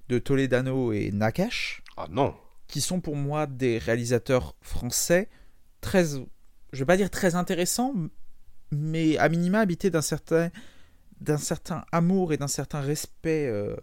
[0.10, 1.84] de Toledano et Nakash.
[1.96, 2.36] Ah non
[2.68, 5.30] Qui sont pour moi des réalisateurs français
[5.82, 7.94] très, je vais pas dire très intéressants,
[8.72, 10.50] mais à minima habités d'un certain,
[11.22, 13.76] d'un certain amour et d'un certain respect euh,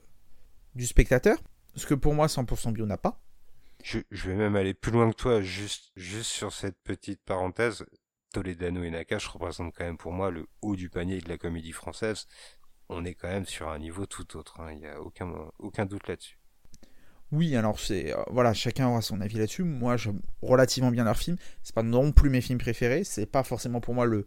[0.75, 1.39] du spectateur,
[1.77, 3.21] ce que pour moi 100% bio n'a pas.
[3.83, 7.85] Je, vais même aller plus loin que toi, juste, juste sur cette petite parenthèse.
[8.35, 11.71] Toledano et Nakash représentent quand même pour moi le haut du panier de la comédie
[11.71, 12.27] française.
[12.89, 14.73] On est quand même sur un niveau tout autre, hein.
[14.73, 16.37] il n'y a aucun, aucun doute là-dessus.
[17.31, 19.63] Oui, alors c'est euh, voilà, chacun aura son avis là-dessus.
[19.63, 21.37] Moi, j'aime relativement bien leur film.
[21.63, 23.05] C'est pas non plus mes films préférés.
[23.05, 24.27] C'est pas forcément pour moi le,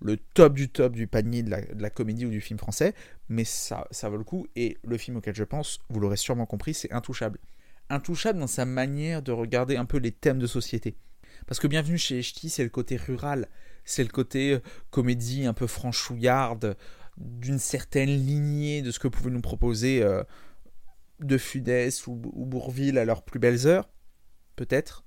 [0.00, 2.94] le top du top du panier de la, comédie ou du film français,
[3.28, 4.46] mais ça, ça vaut le coup.
[4.54, 7.38] Et le film auquel je pense, vous l'aurez sûrement compris, c'est Intouchable.
[7.88, 10.96] Intouchable dans sa manière de regarder un peu les thèmes de société.
[11.46, 13.48] Parce que Bienvenue chez Ch'ti, c'est le côté rural,
[13.84, 16.76] c'est le côté euh, comédie un peu franchouillarde,
[17.16, 20.22] d'une certaine lignée de ce que pouvaient nous proposer euh,
[21.20, 23.88] De Fudès ou, ou, Bourville à leurs plus belles heures,
[24.54, 25.04] peut-être.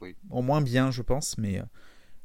[0.00, 0.16] Oui.
[0.30, 1.64] Au moins bien, je pense, mais euh,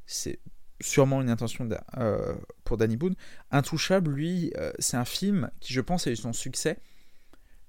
[0.06, 0.40] c'est
[0.82, 1.68] sûrement une intention
[1.98, 3.16] euh, pour Danny Boone.
[3.52, 6.80] Intouchable, lui, euh, c'est un film qui, je pense, a eu son succès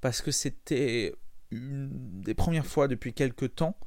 [0.01, 1.15] parce que c'était
[1.51, 3.79] une des premières fois depuis quelques temps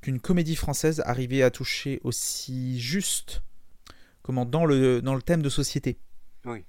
[0.00, 3.42] qu'une comédie française arrivait à toucher aussi juste
[4.22, 5.98] comment, dans, le, dans le thème de société.
[6.44, 6.64] Oui.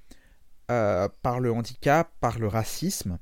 [0.70, 3.20] Euh, par le handicap, par le racisme.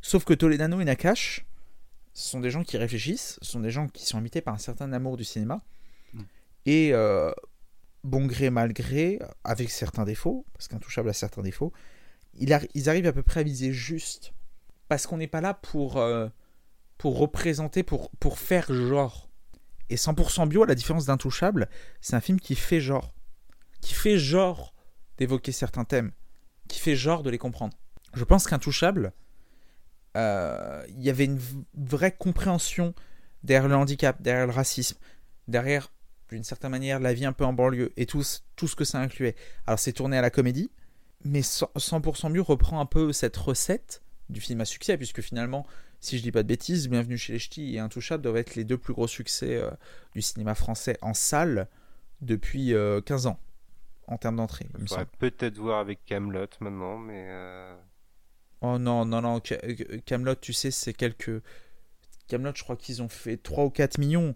[0.00, 1.46] Sauf que Toledano et Nakash,
[2.14, 5.16] sont des gens qui réfléchissent, sont des gens qui sont habités par un certain amour
[5.16, 5.62] du cinéma.
[6.12, 6.20] Mm.
[6.66, 6.92] Et
[8.04, 11.72] bon gré, mal gré, avec certains défauts, parce qu'Intouchable a certains défauts,
[12.34, 12.52] ils
[12.88, 14.32] arrivent à peu près à viser juste.
[14.88, 16.28] Parce qu'on n'est pas là pour, euh,
[16.98, 19.28] pour représenter, pour, pour faire genre.
[19.90, 21.68] Et 100% bio, à la différence d'Intouchable,
[22.00, 23.12] c'est un film qui fait genre.
[23.80, 24.74] Qui fait genre
[25.18, 26.12] d'évoquer certains thèmes.
[26.68, 27.76] Qui fait genre de les comprendre.
[28.14, 29.12] Je pense qu'Intouchable,
[30.16, 31.40] euh, il y avait une
[31.74, 32.94] vraie compréhension
[33.42, 34.98] derrière le handicap, derrière le racisme,
[35.48, 35.90] derrière
[36.28, 38.22] d'une certaine manière la vie un peu en banlieue et tout,
[38.56, 39.34] tout ce que ça incluait.
[39.66, 40.70] Alors c'est tourné à la comédie,
[41.24, 45.66] mais 100% mieux reprend un peu cette recette du film à succès, puisque finalement,
[46.02, 48.64] si je dis pas de bêtises, Bienvenue chez les Ch'tis et Intouchable doivent être les
[48.64, 49.70] deux plus gros succès euh,
[50.14, 51.68] du cinéma français en salle
[52.20, 52.74] depuis
[53.06, 53.38] 15 ans
[54.06, 54.66] en termes d'entrée.
[54.78, 57.26] On pourrait peut-être voir avec Camelot maintenant, mais.
[57.28, 57.74] Euh,
[58.60, 59.40] oh non, non, non,
[60.06, 61.42] Camelot, tu sais, c'est quelques.
[62.28, 64.34] Camelot, je crois qu'ils ont fait 3 ou 4 millions.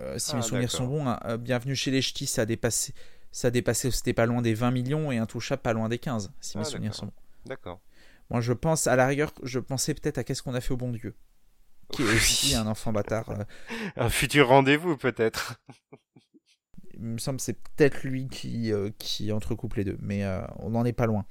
[0.00, 1.18] Euh, si mes ah, souvenirs sont bons, hein.
[1.24, 2.92] euh, Bienvenue chez les Ch'tis, ça a dépassé,
[3.32, 6.62] ça c'était pas loin des 20 millions et Intouchable pas loin des 15, si mes
[6.62, 7.12] ah, souvenirs sont bons.
[7.46, 7.80] D'accord.
[8.30, 10.76] Moi, je pense, à la rigueur, je pensais peut-être à Qu'est-ce qu'on a fait au
[10.76, 11.14] bon Dieu
[11.92, 13.32] qui est aussi un enfant bâtard.
[13.96, 15.60] un futur rendez-vous, peut-être.
[16.94, 20.40] il me semble que c'est peut-être lui qui, euh, qui entrecoupe les deux, mais euh,
[20.58, 21.24] on n'en est pas loin.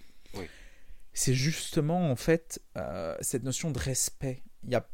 [1.17, 4.43] C'est justement, en fait, euh, cette notion de respect.
[4.63, 4.85] Il y a,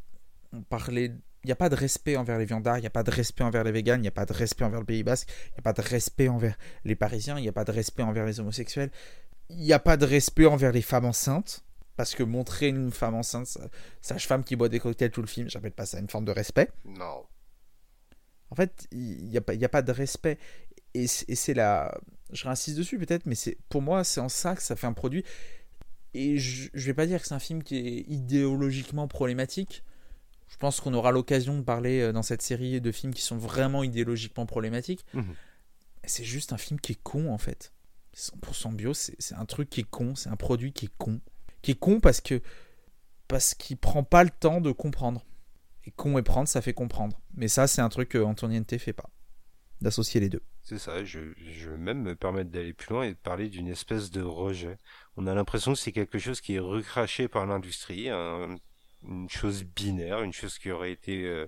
[0.53, 3.01] on parlait, il n'y a pas de respect envers les viandards, il n'y a pas
[3.01, 5.27] de respect envers les véganes, il n'y a pas de respect envers le Pays Basque,
[5.47, 8.03] il n'y a pas de respect envers les Parisiens, il n'y a pas de respect
[8.03, 8.91] envers les homosexuels,
[9.49, 11.65] il n'y a pas de respect envers les femmes enceintes.
[12.01, 13.59] Parce que montrer une femme enceinte,
[14.01, 16.71] sage-femme qui boit des cocktails tout le film, j'appelle pas ça une forme de respect.
[16.83, 17.27] Non.
[18.49, 20.39] En fait, il n'y a, a, pas de respect.
[20.95, 21.95] Et, c'est la.
[22.33, 24.93] Je réinsiste dessus peut-être, mais c'est pour moi, c'est en ça que ça fait un
[24.93, 25.23] produit.
[26.15, 29.83] Et je, ne vais pas dire que c'est un film qui est idéologiquement problématique.
[30.47, 33.37] Je pense qu'on aura l'occasion de parler euh, dans cette série de films qui sont
[33.37, 35.05] vraiment idéologiquement problématiques.
[35.13, 35.35] Mhm.
[36.05, 37.73] C'est juste un film qui est con en fait.
[38.17, 41.21] 100% bio, c'est un truc qui est con, c'est un produit qui est con.
[41.61, 42.41] Qui est con parce que
[43.27, 45.23] parce qu'il prend pas le temps de comprendre.
[45.85, 47.19] Et con et prendre, ça fait comprendre.
[47.33, 49.09] Mais ça, c'est un truc que Antoniente fait pas.
[49.79, 50.43] D'associer les deux.
[50.63, 53.67] C'est ça, je, je vais même me permettre d'aller plus loin et de parler d'une
[53.67, 54.77] espèce de rejet.
[55.17, 60.21] On a l'impression que c'est quelque chose qui est recraché par l'industrie, une chose binaire,
[60.21, 61.47] une chose qui aurait été euh,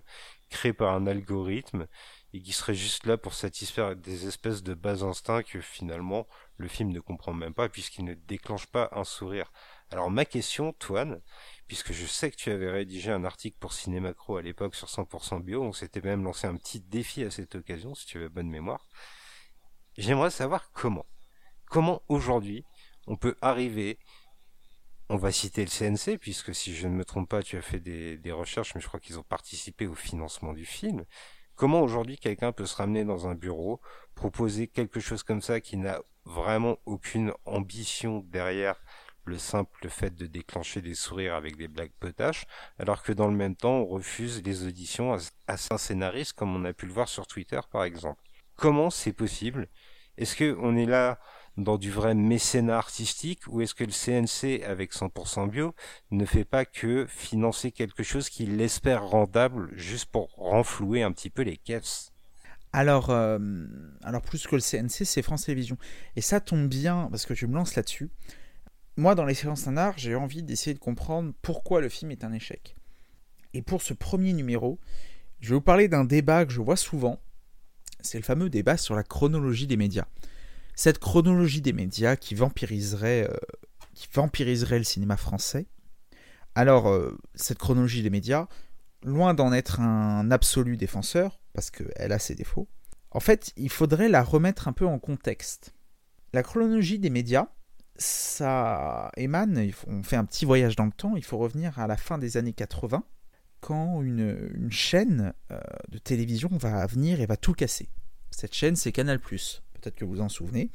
[0.50, 1.88] créée par un algorithme
[2.34, 6.68] et qui serait juste là pour satisfaire des espèces de bas instincts que finalement le
[6.68, 9.52] film ne comprend même pas puisqu'il ne déclenche pas un sourire.
[9.92, 11.22] Alors ma question, Toine,
[11.68, 15.42] puisque je sais que tu avais rédigé un article pour Cinémacro à l'époque sur 100%
[15.42, 18.50] bio, on s'était même lancé un petit défi à cette occasion, si tu as bonne
[18.50, 18.88] mémoire.
[19.98, 21.06] J'aimerais savoir comment.
[21.66, 22.66] Comment aujourd'hui
[23.06, 24.00] on peut arriver,
[25.10, 27.80] on va citer le CNC, puisque si je ne me trompe pas, tu as fait
[27.80, 31.06] des, des recherches, mais je crois qu'ils ont participé au financement du film.
[31.56, 33.80] Comment aujourd'hui quelqu'un peut se ramener dans un bureau,
[34.16, 38.82] proposer quelque chose comme ça qui n'a vraiment aucune ambition derrière
[39.26, 42.46] le simple fait de déclencher des sourires avec des blagues potaches,
[42.80, 46.66] alors que dans le même temps on refuse les auditions à, un scénariste comme on
[46.66, 48.22] a pu le voir sur Twitter par exemple.
[48.56, 49.68] Comment c'est possible?
[50.18, 51.20] Est-ce que on est là
[51.58, 55.76] dans du vrai mécénat artistique ou est-ce que le CNC avec 100% bio
[56.12, 61.30] ne fait pas que financer quelque chose qu'il espère rendable juste pour renflouer un petit
[61.30, 62.12] peu les caisses?
[62.76, 63.38] Alors, euh,
[64.02, 65.78] alors plus que le CNC, c'est France Télévisions.
[66.16, 68.10] Et ça tombe bien parce que je me lance là-dessus
[68.96, 72.24] moi, dans les séances d'un art, j'ai envie d'essayer de comprendre pourquoi le film est
[72.24, 72.76] un échec.
[73.54, 74.80] Et pour ce premier numéro,
[75.40, 77.20] je vais vous parler d'un débat que je vois souvent.
[78.02, 80.06] C'est le fameux débat sur la chronologie des médias.
[80.76, 83.38] Cette chronologie des médias qui vampiriserait, euh,
[84.14, 85.68] vampiriserait le cinéma français.
[86.56, 88.48] Alors, euh, cette chronologie des médias,
[89.04, 92.68] loin d'en être un absolu défenseur, parce qu'elle a ses défauts,
[93.12, 95.74] en fait, il faudrait la remettre un peu en contexte.
[96.34, 97.50] La chronologie des médias,
[97.98, 101.98] ça émane, on fait un petit voyage dans le temps, il faut revenir à la
[101.98, 103.04] fin des années 80,
[103.62, 107.90] quand une, chaîne euh, de télévision va venir et va tout casser.
[108.32, 109.18] Cette chaîne, c'est Canal⁇
[109.74, 110.72] peut-être que vous en souvenez,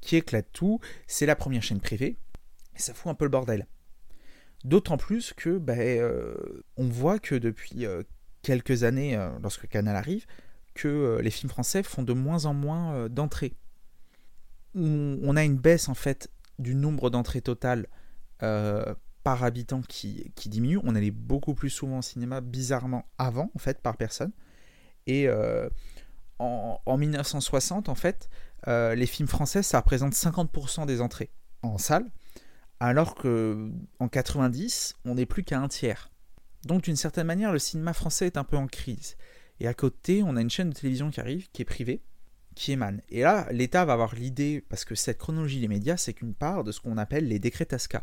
[0.00, 2.16] qui éclate tout, c'est la première chaîne privée,
[2.74, 3.66] et ça fout un peu le bordel.
[4.64, 6.34] D'autant plus que ben, euh,
[6.76, 8.02] on voit que depuis euh,
[8.42, 10.26] quelques années, lorsque Canal arrive,
[10.74, 13.54] que les films français font de moins en moins d'entrées.
[14.74, 17.86] On a une baisse en fait du nombre d'entrées totales
[18.42, 20.78] euh, par habitant qui, diminue.
[20.84, 24.32] On allait beaucoup plus souvent au cinéma, bizarrement, avant, en fait, par personne.
[25.06, 25.68] Et euh,
[26.38, 28.30] en, 1960, en fait,
[28.68, 31.30] euh, les films français, ça représente 50% des entrées
[31.62, 32.10] en salle,
[32.78, 36.10] alors que en 90, on n'est plus qu'à un tiers.
[36.64, 39.16] Donc, d'une certaine manière, le cinéma français est un peu en crise.
[39.60, 42.02] Et à côté, on a une chaîne de télévision qui arrive, qui est privée,
[42.54, 43.00] qui émane.
[43.08, 46.64] Et là, l'État va avoir l'idée, parce que cette chronologie des médias, c'est qu'une part
[46.64, 48.02] de ce qu'on appelle les décrets TASCA.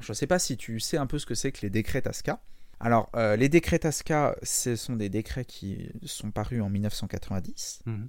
[0.00, 2.02] je ne sais pas si tu sais un peu ce que c'est que les décrets
[2.02, 2.42] TASCA.
[2.78, 8.08] Alors, euh, les décrets TASCA, ce sont des décrets qui sont parus en 1990, mhm.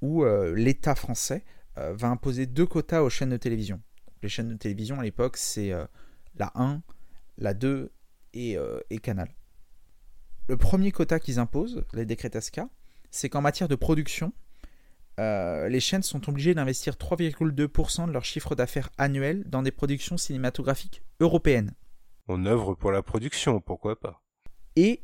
[0.00, 1.44] où euh, l'État français
[1.78, 3.82] euh, va imposer deux quotas aux chaînes de télévision.
[4.22, 5.72] Les chaînes de télévision à l'époque, c'est
[6.36, 6.82] la 1,
[7.36, 7.92] la 2
[8.32, 8.56] et,
[8.88, 9.28] et Canal.
[10.48, 12.70] Le premier quota qu'ils imposent, les décrets TASCA,
[13.10, 14.32] c'est qu'en matière de production,
[15.18, 20.16] euh, les chaînes sont obligées d'investir 3,2% de leur chiffre d'affaires annuel dans des productions
[20.16, 21.72] cinématographiques européennes.
[22.28, 24.22] On œuvre pour la production, pourquoi pas?
[24.74, 25.02] Et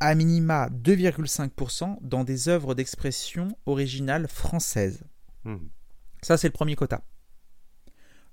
[0.00, 5.04] à minima 2,5% dans des œuvres d'expression originale française.
[5.44, 5.68] Hmm.
[6.20, 7.02] Ça, c'est le premier quota.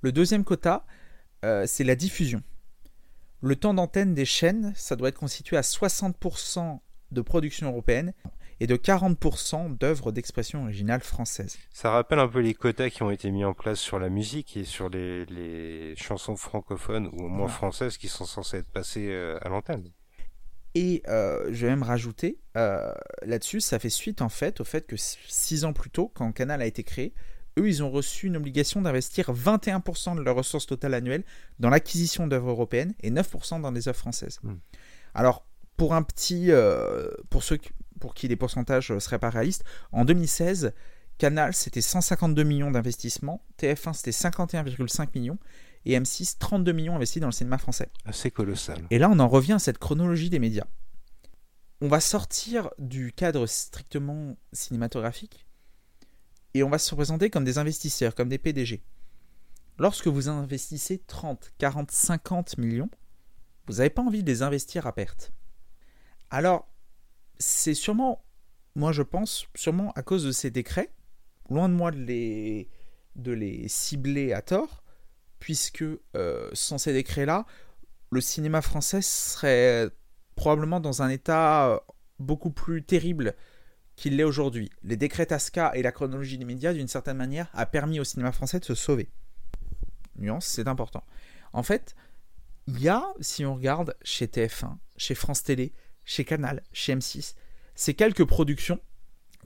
[0.01, 0.85] Le deuxième quota,
[1.45, 2.41] euh, c'est la diffusion.
[3.41, 6.79] Le temps d'antenne des chaînes, ça doit être constitué à 60%
[7.11, 8.13] de production européenne
[8.63, 11.57] et de 40% d'œuvres d'expression originale française.
[11.73, 14.55] Ça rappelle un peu les quotas qui ont été mis en place sur la musique
[14.55, 17.53] et sur les, les chansons francophones ou au moins Voilà.
[17.53, 19.89] françaises qui sont censées être passées euh, à l'antenne.
[20.75, 22.93] Et euh, je vais même rajouter euh,
[23.23, 26.61] là-dessus, ça fait suite en fait au fait que six ans plus tôt, quand Canal
[26.61, 27.13] a été créé,
[27.59, 31.23] eux, ils ont reçu une obligation d'investir 21% de leurs ressources totales annuelles
[31.59, 34.39] dans l'acquisition d'œuvres européennes et 9% dans des œuvres françaises.
[34.43, 34.55] Hmm.
[35.13, 35.45] Alors,
[35.75, 37.71] pour un petit, euh, pour ceux qui-
[38.01, 40.73] pour qui les pourcentages ne seraient pas réalistes, en 2016,
[41.17, 45.37] Canal c'était 152 millions d'investissements, TF1 c'était 51,5 millions
[45.85, 47.89] et M6 32 millions investis dans le cinéma français.
[48.05, 48.79] Assez colossal.
[48.89, 50.65] Et là, on en revient à cette chronologie des médias.
[51.79, 55.45] On va sortir du cadre strictement cinématographique
[56.53, 58.83] et on va se présenter comme des investisseurs, comme des PDG.
[59.79, 62.89] Lorsque vous investissez 30, 40, 50 millions,
[63.67, 65.33] vous n'avez pas envie de les investir à perte.
[66.29, 66.70] Alors,
[67.41, 68.23] c'est sûrement,
[68.75, 70.93] moi je pense, sûrement à cause de ces décrets,
[71.49, 72.69] loin de moi de les,
[73.15, 74.83] de les cibler à tort,
[75.39, 75.83] puisque
[76.15, 77.45] euh, sans ces décrets-là,
[78.11, 79.89] le cinéma français serait
[80.35, 81.79] probablement dans un état euh,
[82.19, 83.35] beaucoup plus terrible
[83.95, 84.69] qu'il l'est aujourd'hui.
[84.83, 88.31] Les décrets TASCA et la chronologie des médias, d'une certaine manière, a permis au cinéma
[88.31, 89.09] français de se sauver.
[90.17, 91.03] Nuance, c'est important.
[91.53, 91.95] En fait,
[92.67, 95.73] il y a, si on regarde chez TF1, chez France Télé,
[96.05, 97.35] chez Canal, chez M6,
[97.75, 98.79] ces quelques productions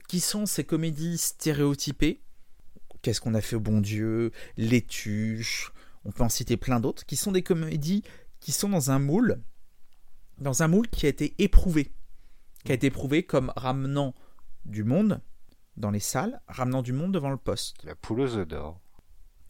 [0.08, 2.22] qui sont ces comédies stéréotypées.
[3.02, 5.72] Qu'est-ce qu'on a fait au bon Dieu Les Tuches,
[6.04, 8.02] on peut en citer plein d'autres, qui sont des comédies
[8.40, 9.42] qui sont dans un moule,
[10.38, 11.92] dans un moule qui a été éprouvé,
[12.64, 14.14] qui a été éprouvé comme ramenant
[14.64, 15.20] du monde
[15.76, 17.82] dans les salles, ramenant du monde devant le poste.
[17.84, 18.80] La poule aux œufs d'or.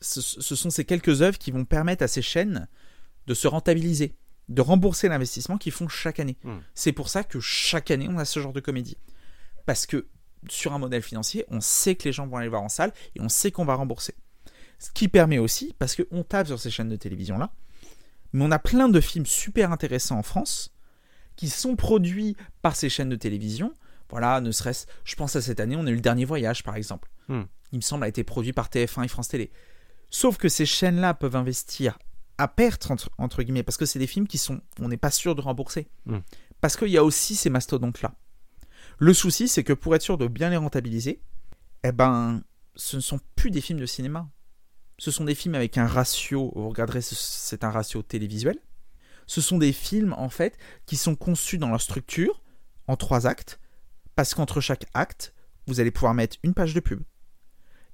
[0.01, 2.69] Ce, ce sont ces quelques œuvres qui vont permettre à ces chaînes
[3.27, 4.17] de se rentabiliser,
[4.49, 6.37] de rembourser l'investissement qu'ils font chaque année.
[6.45, 6.57] Mm.
[6.75, 8.97] C'est pour ça que chaque année, on a ce genre de comédie.
[9.65, 10.07] Parce que
[10.49, 13.21] sur un modèle financier, on sait que les gens vont aller voir en salle et
[13.21, 14.15] on sait qu'on va rembourser.
[14.79, 17.53] Ce qui permet aussi, parce qu'on tape sur ces chaînes de télévision-là,
[18.33, 20.75] mais on a plein de films super intéressants en France
[21.37, 23.73] qui sont produits par ces chaînes de télévision.
[24.11, 26.77] Voilà, ne serait-ce, je pense à cette année, on a eu le dernier voyage par
[26.77, 27.11] exemple.
[27.29, 27.45] Hmm.
[27.73, 29.51] Il me semble a été produit par TF1 et France Télé.
[30.11, 31.99] Sauf que ces chaînes-là peuvent investir
[32.39, 35.11] à perte entre, entre guillemets parce que c'est des films qui sont, on n'est pas
[35.11, 35.89] sûr de rembourser.
[36.05, 36.19] Hmm.
[36.61, 38.15] Parce qu'il y a aussi ces mastodontes-là.
[38.99, 41.23] Le souci, c'est que pour être sûr de bien les rentabiliser,
[41.85, 42.43] eh ben,
[42.75, 44.29] ce ne sont plus des films de cinéma.
[44.99, 48.59] Ce sont des films avec un ratio, vous regarderez, ce- c'est un ratio télévisuel.
[49.27, 52.43] Ce sont des films, en fait, qui sont conçus dans leur structure,
[52.87, 53.61] en trois actes,
[54.15, 55.35] parce qu'entre chaque acte,
[55.67, 57.03] vous allez pouvoir mettre une page de pub.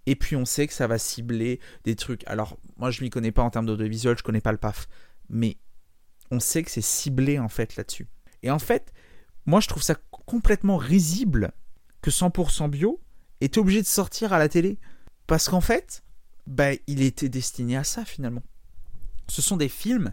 [0.06, 2.26] Et puis on sait que ça va cibler des trucs.
[2.26, 4.88] Alors, moi je m'y connais pas en termes d'audiovisuel, je connais pas le PAF.
[5.28, 5.56] Mais
[6.30, 8.08] on sait que c'est ciblé en fait là-dessus.
[8.42, 8.92] Et en fait,
[9.46, 11.52] moi je trouve ça complètement risible
[12.00, 13.00] que 100% bio
[13.40, 14.78] est obligé de sortir à la télé.
[15.26, 16.02] Parce qu'en fait,
[16.46, 18.42] bah, il était destiné à ça finalement.
[19.28, 20.12] Ce sont des films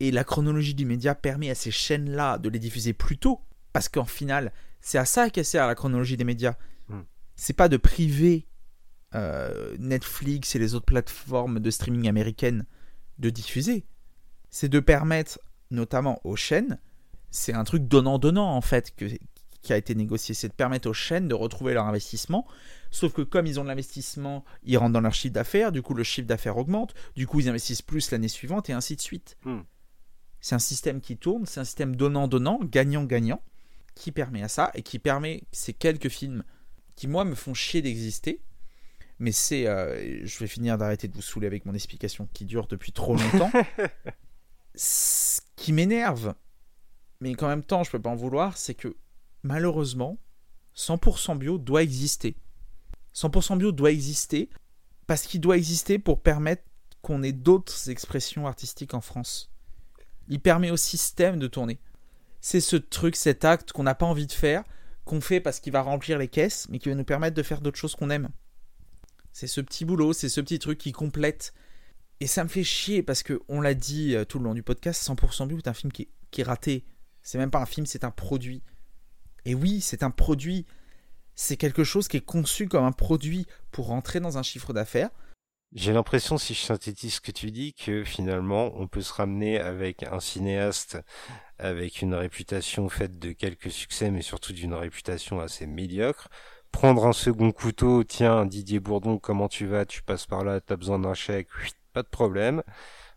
[0.00, 3.40] et la chronologie du média permet à ces chaînes-là de les diffuser plus tôt.
[3.72, 6.54] Parce qu'en final, c'est à ça qu'elle sert la chronologie des médias.
[6.88, 7.00] Mm.
[7.36, 8.46] C'est pas de priver
[9.14, 12.66] euh, Netflix et les autres plateformes de streaming américaines
[13.18, 13.84] de diffuser.
[14.50, 16.78] C'est de permettre, notamment aux chaînes,
[17.30, 19.06] c'est un truc donnant-donnant en fait que,
[19.62, 22.46] qui a été négocié, c'est de permettre aux chaînes de retrouver leur investissement.
[22.90, 25.94] Sauf que comme ils ont de l'investissement, ils rentrent dans leur chiffre d'affaires, du coup
[25.94, 29.36] le chiffre d'affaires augmente, du coup ils investissent plus l'année suivante et ainsi de suite.
[29.44, 29.60] Hmm.
[30.40, 33.40] C'est un système qui tourne, c'est un système donnant-donnant, gagnant-gagnant,
[33.94, 36.44] qui permet à ça et qui permet ces quelques films
[36.96, 38.42] qui moi me font chier d'exister.
[39.22, 42.66] Mais c'est, euh, je vais finir d'arrêter de vous saouler avec mon explication qui dure
[42.66, 43.52] depuis trop longtemps.
[44.74, 46.34] Ce qui m'énerve,
[47.20, 48.96] mais qu'en même temps je peux pas en vouloir, c'est que
[49.44, 50.18] malheureusement,
[50.76, 52.34] 100% bio doit exister.
[53.14, 54.50] 100% bio doit exister
[55.06, 56.64] parce qu'il doit exister pour permettre
[57.00, 59.52] qu'on ait d'autres expressions artistiques en France.
[60.26, 61.78] Il permet au système de tourner.
[62.40, 64.64] C'est ce truc, cet acte qu'on n'a pas envie de faire,
[65.04, 67.60] qu'on fait parce qu'il va remplir les caisses, mais qui va nous permettre de faire
[67.60, 68.28] d'autres choses qu'on aime.
[69.32, 71.54] C'est ce petit boulot, c'est ce petit truc qui complète.
[72.20, 74.62] Et ça me fait chier parce que on l'a dit euh, tout le long du
[74.62, 76.84] podcast, 100% bio est un film qui est, qui est raté.
[77.22, 78.62] C'est même pas un film, c'est un produit.
[79.44, 80.66] Et oui, c'est un produit,
[81.34, 85.10] C'est quelque chose qui est conçu comme un produit pour rentrer dans un chiffre d'affaires.
[85.74, 89.58] J'ai l'impression, si je synthétise ce que tu dis, que finalement, on peut se ramener
[89.58, 90.98] avec un cinéaste
[91.58, 96.28] avec une réputation faite de quelques succès, mais surtout d'une réputation assez médiocre.
[96.72, 99.84] Prendre un second couteau, tiens, Didier Bourdon, comment tu vas?
[99.84, 101.46] Tu passes par là, t'as besoin d'un chèque,
[101.92, 102.62] pas de problème.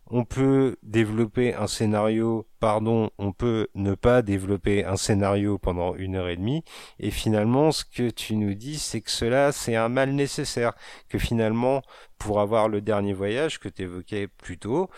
[0.07, 6.15] On peut développer un scénario, pardon, on peut ne pas développer un scénario pendant une
[6.15, 6.63] heure et demie,
[6.99, 10.73] et finalement, ce que tu nous dis, c'est que cela, c'est un mal nécessaire,
[11.09, 11.81] que finalement,
[12.19, 14.91] pour avoir le dernier voyage que tu évoquais plus tôt,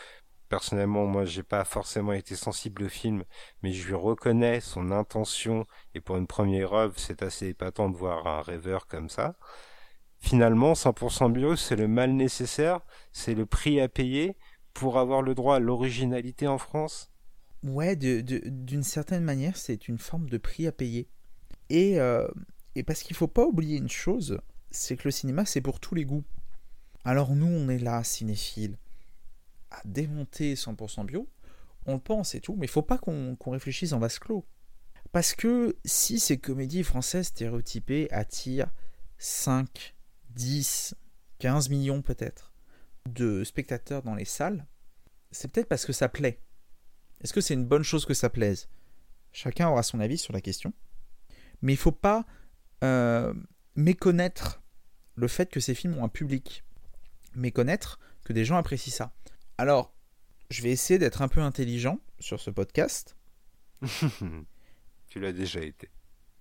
[0.49, 3.23] personnellement, moi, j'ai pas forcément été sensible au film,
[3.63, 7.97] mais je lui reconnais son intention, et pour une première œuvre, c'est assez épatant de
[7.97, 9.35] voir un rêveur comme ça.
[10.19, 12.81] Finalement, 100% bio, c'est le mal nécessaire,
[13.13, 14.35] c'est le prix à payer,
[14.73, 17.11] pour avoir le droit à l'originalité en France
[17.63, 21.09] Ouais, d'une certaine manière, c'est une forme de prix à payer.
[21.69, 22.27] Et, euh,
[22.75, 24.39] et parce qu'il faut pas oublier une chose,
[24.69, 26.23] c'est que le cinéma, c'est pour tous les goûts.
[27.03, 28.77] Alors nous, on est là, cinéphiles,
[29.71, 31.29] à démonter 100% bio,
[31.85, 34.45] on le pense et tout, mais il faut pas qu'on réfléchisse en vase clos.
[35.11, 38.71] Parce que si ces comédies françaises stéréotypées attirent
[39.17, 39.95] 5,
[40.31, 40.95] 10,
[41.39, 42.53] 15 millions peut-être,
[43.07, 44.65] de spectateurs dans les salles,
[45.31, 46.41] c'est peut-être parce que ça plaît.
[47.21, 48.67] Est-ce que c'est une bonne chose que ça plaise?
[49.31, 50.73] Chacun aura son avis sur la question.
[51.61, 52.25] Mais il faut pas
[52.83, 53.33] euh,
[53.75, 54.61] méconnaître
[55.15, 56.63] le fait que ces films ont un public.
[57.35, 59.13] Méconnaître que des gens apprécient ça.
[59.57, 59.93] Alors,
[60.51, 63.17] je vais essayer d'être un peu intelligent sur ce podcast.
[65.09, 65.89] tu l'as déjà été.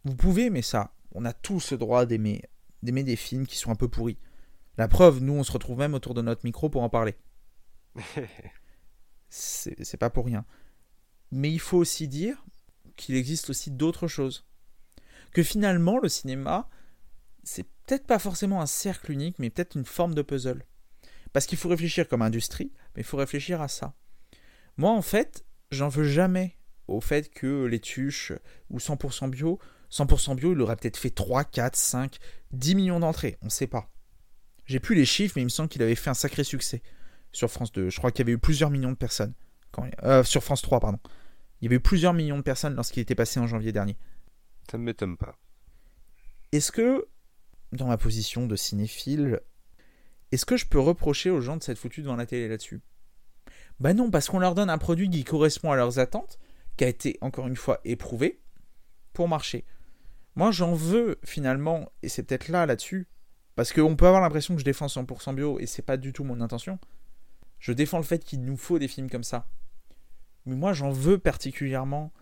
[0.05, 0.93] Vous pouvez aimer ça.
[1.13, 2.43] On a tous le droit d'aimer,
[2.83, 4.19] d'aimer des films qui sont un peu pourris.
[4.77, 7.17] La preuve, nous, on se retrouve même autour de notre micro pour en parler.
[9.31, 10.45] c'est pas pour rien.
[11.31, 12.45] Mais il faut aussi dire
[12.97, 14.47] qu'il existe aussi d'autres choses.
[15.33, 16.69] Que finalement, le cinéma,
[17.43, 20.65] c'est peut-être pas forcément un cercle unique, mais peut-être une forme de puzzle.
[21.37, 23.95] Parce qu'il faut réfléchir comme industrie, mais il faut réfléchir à ça.
[24.79, 26.57] Moi, en fait, j'en veux jamais
[26.89, 28.33] au fait que les tuches
[28.71, 29.59] ou 100% bio,
[29.91, 32.17] 100% bio, il aurait peut-être fait 3, 4, 5,
[32.53, 33.91] 10 millions d'entrées, on ne sait pas.
[34.65, 36.83] J'ai plus les chiffres, mais il me semble qu'il avait fait un sacré succès
[37.33, 37.91] sur France 2.
[37.91, 39.35] Je crois qu'il y avait eu plusieurs millions de personnes.
[39.73, 39.87] Quand...
[40.05, 41.01] Euh, sur France 3, pardon.
[41.61, 43.99] Il y avait eu plusieurs millions de personnes lorsqu'il était passé en janvier dernier.
[44.71, 45.37] Ça ne m'étonne pas.
[46.53, 47.07] Est-ce que,
[47.73, 49.43] dans ma position de cinéphile,
[50.33, 52.81] est-ce que je peux reprocher aux gens de s'être foutus devant la télé là-dessus?
[53.79, 56.39] Bah non, parce qu'on leur donne un produit qui correspond à leurs attentes,
[56.77, 58.41] qui a été encore une fois éprouvé,
[59.13, 59.65] pour marcher.
[60.35, 63.07] Moi, j'en veux finalement, et c'est peut-être là, là-dessus,
[63.55, 66.25] parce qu'on peut avoir l'impression que je défends 100% bio, et c'est pas du tout
[66.25, 66.79] mon intention.
[67.59, 69.49] Je défends le fait qu'il nous faut des films comme ça.
[70.45, 72.13] Mais moi, j'en veux particulièrement.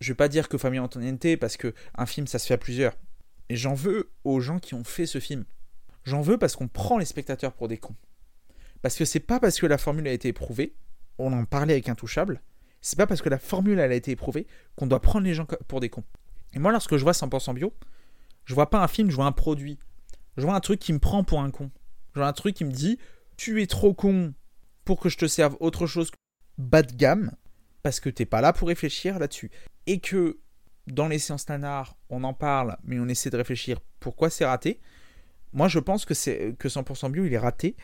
[0.00, 2.58] Je vais pas dire que Famille Antoniente, parce que un film, ça se fait à
[2.58, 2.96] plusieurs.
[3.48, 5.44] Et j'en veux aux gens qui ont fait ce film.
[6.06, 7.96] J'en veux parce qu'on prend les spectateurs pour des cons.
[8.80, 10.74] Parce que c'est pas parce que la formule a été éprouvée,
[11.18, 12.40] on en parlait avec Intouchable,
[12.80, 14.46] c'est pas parce que la formule a été éprouvée
[14.76, 16.04] qu'on doit prendre les gens pour des cons.
[16.52, 17.74] Et moi, lorsque je vois 100% bio,
[18.44, 19.78] je vois pas un film, je vois un produit.
[20.36, 21.70] Je vois un truc qui me prend pour un con.
[22.14, 22.98] Je vois un truc qui me dit
[23.36, 24.34] Tu es trop con
[24.84, 26.16] pour que je te serve autre chose que
[26.58, 27.32] bas de gamme,
[27.82, 29.50] parce que t'es pas là pour réfléchir là-dessus.
[29.86, 30.38] Et que
[30.86, 34.80] dans les séances nanar, on en parle, mais on essaie de réfléchir pourquoi c'est raté.
[35.56, 37.76] Moi, je pense que, c'est, que 100% bio, il est raté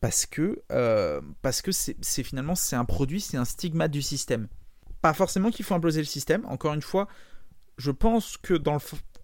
[0.00, 4.48] parce que, euh, parce que c'est, finalement c'est un produit, c'est un stigmate du système.
[5.00, 6.44] Pas forcément qu'il faut imploser le système.
[6.44, 7.08] Encore une fois,
[7.78, 8.80] je pense que dans le,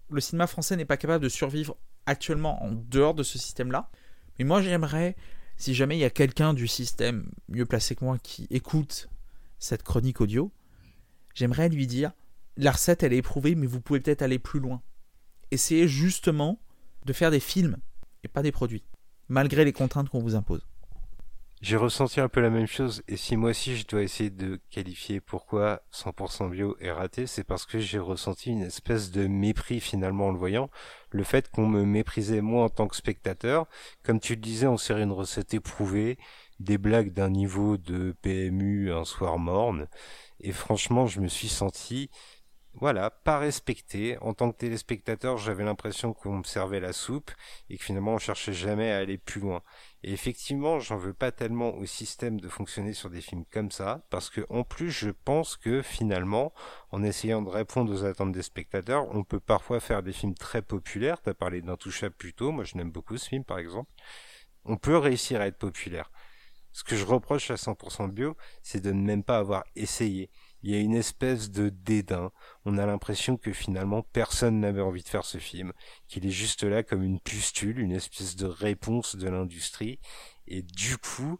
[0.09, 1.77] le cinéma français n'est pas capable de survivre
[2.07, 3.91] actuellement en dehors de ce système-là.
[4.39, 5.15] Mais moi, j'aimerais,
[5.55, 9.07] si jamais il y a quelqu'un du système mieux placé que moi qui écoute
[9.59, 10.51] cette chronique audio,
[11.35, 12.11] j'aimerais lui dire
[12.57, 14.81] la recette, elle est éprouvée, mais vous pouvez peut-être aller plus loin.
[15.51, 16.59] Essayez justement
[17.05, 17.77] de faire des films
[18.23, 18.83] et pas des produits,
[19.27, 20.65] malgré les contraintes qu'on vous impose.
[21.63, 24.59] J'ai ressenti un peu la même chose, et si moi aussi je dois essayer de
[24.69, 29.79] qualifier pourquoi 100% bio est raté, c'est parce que j'ai ressenti une espèce de mépris
[29.79, 30.69] finalement en le voyant,
[31.11, 33.67] le fait qu'on me méprisait moi en tant que spectateur,
[34.03, 36.17] comme tu le disais, on serait une recette éprouvée,
[36.59, 39.87] des blagues d'un niveau de PMU un soir morne,
[40.41, 42.09] et franchement je me suis senti
[42.75, 44.17] voilà, pas respecté.
[44.19, 47.31] En tant que téléspectateur, j'avais l'impression qu'on me servait la soupe
[47.69, 49.61] et que finalement on cherchait jamais à aller plus loin.
[50.01, 54.03] Et effectivement, j'en veux pas tellement au système de fonctionner sur des films comme ça,
[54.09, 56.51] parce que en plus, je pense que finalement,
[56.91, 60.63] en essayant de répondre aux attentes des spectateurs, on peut parfois faire des films très
[60.63, 61.21] populaires.
[61.21, 63.91] T'as parlé d'Intouchable plus tôt, moi je n'aime beaucoup ce film par exemple.
[64.65, 66.11] On peut réussir à être populaire.
[66.71, 70.31] Ce que je reproche à 100% bio, c'est de ne même pas avoir essayé
[70.63, 72.31] il y a une espèce de dédain.
[72.65, 75.73] On a l'impression que finalement personne n'avait envie de faire ce film,
[76.07, 79.99] qu'il est juste là comme une pustule, une espèce de réponse de l'industrie.
[80.47, 81.39] Et du coup,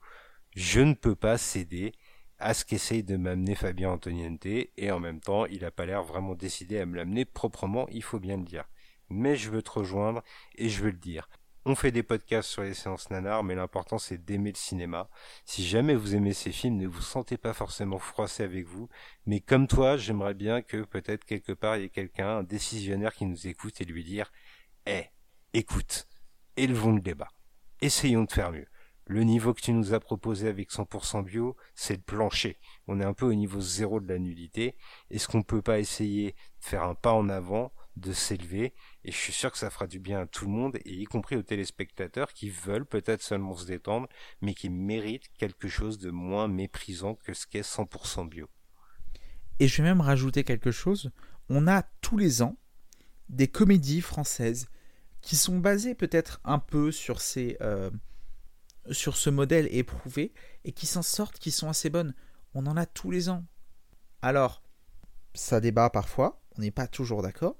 [0.56, 1.94] je ne peux pas céder
[2.38, 6.04] à ce qu'essaye de m'amener Fabien Antoniente, et en même temps, il n'a pas l'air
[6.04, 8.66] vraiment décidé à me l'amener proprement, il faut bien le dire.
[9.10, 10.22] Mais je veux te rejoindre,
[10.56, 11.30] et je veux le dire.
[11.66, 15.10] On fait des podcasts sur les séances nanar, mais l'important c'est d'aimer le cinéma.
[15.46, 18.90] Si jamais vous aimez ces films, ne vous sentez pas forcément froissé avec vous,
[19.26, 23.14] mais comme toi, j'aimerais bien que peut-être quelque part il y ait quelqu'un, un décisionnaire
[23.14, 24.30] qui nous écoute et lui dire
[24.86, 25.06] Eh,
[25.54, 26.10] écoute,
[26.58, 27.30] élevons le débat.
[27.80, 28.68] Essayons de faire mieux.
[29.06, 32.58] Le niveau que tu nous as proposé avec 100% bio, c'est le plancher.
[32.88, 34.76] On est un peu au niveau zéro de la nudité.
[35.12, 38.74] Est-ce qu'on peut pas essayer de faire un pas en avant de s'élever
[39.06, 41.04] et je suis sûr que ça fera du bien à tout le monde et y
[41.06, 44.08] compris aux téléspectateurs qui veulent peut-être seulement se détendre
[44.42, 48.50] mais qui méritent quelque chose de moins méprisant que ce qu'est 100% bio.
[49.60, 51.12] Et je vais même rajouter quelque chose,
[51.50, 52.58] on a tous les ans
[53.30, 54.68] des comédies françaises
[55.22, 57.90] qui sont basées peut-être un peu sur ces euh,
[58.92, 60.34] sur ce modèle éprouvé
[60.66, 62.14] et qui s'en sortent, qui sont assez bonnes.
[62.54, 63.46] On en a tous les ans.
[64.22, 64.62] Alors,
[65.34, 67.58] ça débat parfois, on n'est pas toujours d'accord,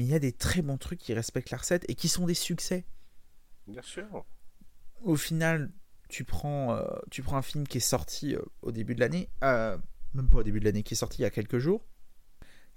[0.00, 2.24] mais il y a des très bons trucs qui respectent la recette et qui sont
[2.24, 2.86] des succès.
[3.66, 4.24] Bien sûr.
[5.02, 5.70] Au final,
[6.08, 9.28] tu prends, euh, tu prends un film qui est sorti euh, au début de l'année,
[9.44, 9.76] euh,
[10.14, 11.84] même pas au début de l'année, qui est sorti il y a quelques jours,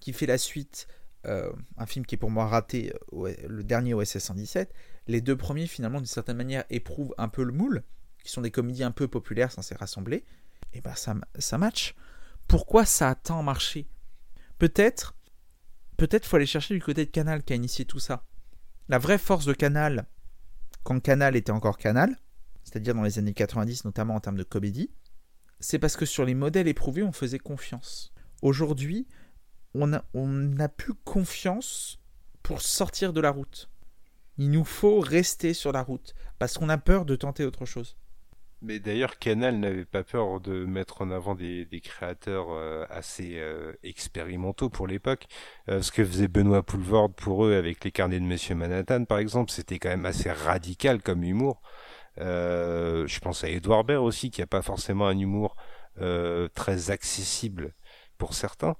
[0.02, 0.90] qui fait la suite,
[1.24, 4.74] un film qui est pour moi raté, le dernier OSS 117.
[5.08, 7.86] Les deux premiers, finalement, d'une certaine manière, éprouvent un peu le moule,
[8.22, 10.26] qui sont des comédies un peu populaires censées rassembler.
[10.74, 11.96] Et ben ça, ça match.
[12.50, 13.88] Pourquoi ça a tant marché?
[14.58, 15.16] Peut-être
[16.08, 18.26] peut-être faut aller chercher du côté de Canal qui a initié tout ça.
[18.90, 20.06] La vraie force de Canal,
[20.84, 22.18] quand Canal était encore Canal,
[22.66, 24.92] c'est-à-dire dans les années 90 notamment en termes de comédie,
[25.62, 28.14] c'est parce que sur les modèles éprouvés, on faisait confiance.
[28.42, 29.08] Aujourd'hui,
[29.74, 32.02] on n'a plus confiance
[32.42, 33.70] pour sortir de la route.
[34.38, 37.96] Il nous faut rester sur la route, parce qu'on a peur de tenter autre chose.
[38.64, 43.74] Mais d'ailleurs, Canal n'avait pas peur de mettre en avant des, créateurs euh, assez euh,
[43.84, 45.26] expérimentaux pour l'époque.
[45.68, 49.18] Euh, ce que faisait Benoît Poulvord pour eux avec les carnets de Monsieur Manhattan, par
[49.18, 51.62] exemple, c'était quand même assez radical comme humour.
[52.18, 55.58] je pense à Edouard Baird aussi, qui a pas forcément un humour
[56.56, 57.74] très accessible
[58.18, 58.78] pour certains.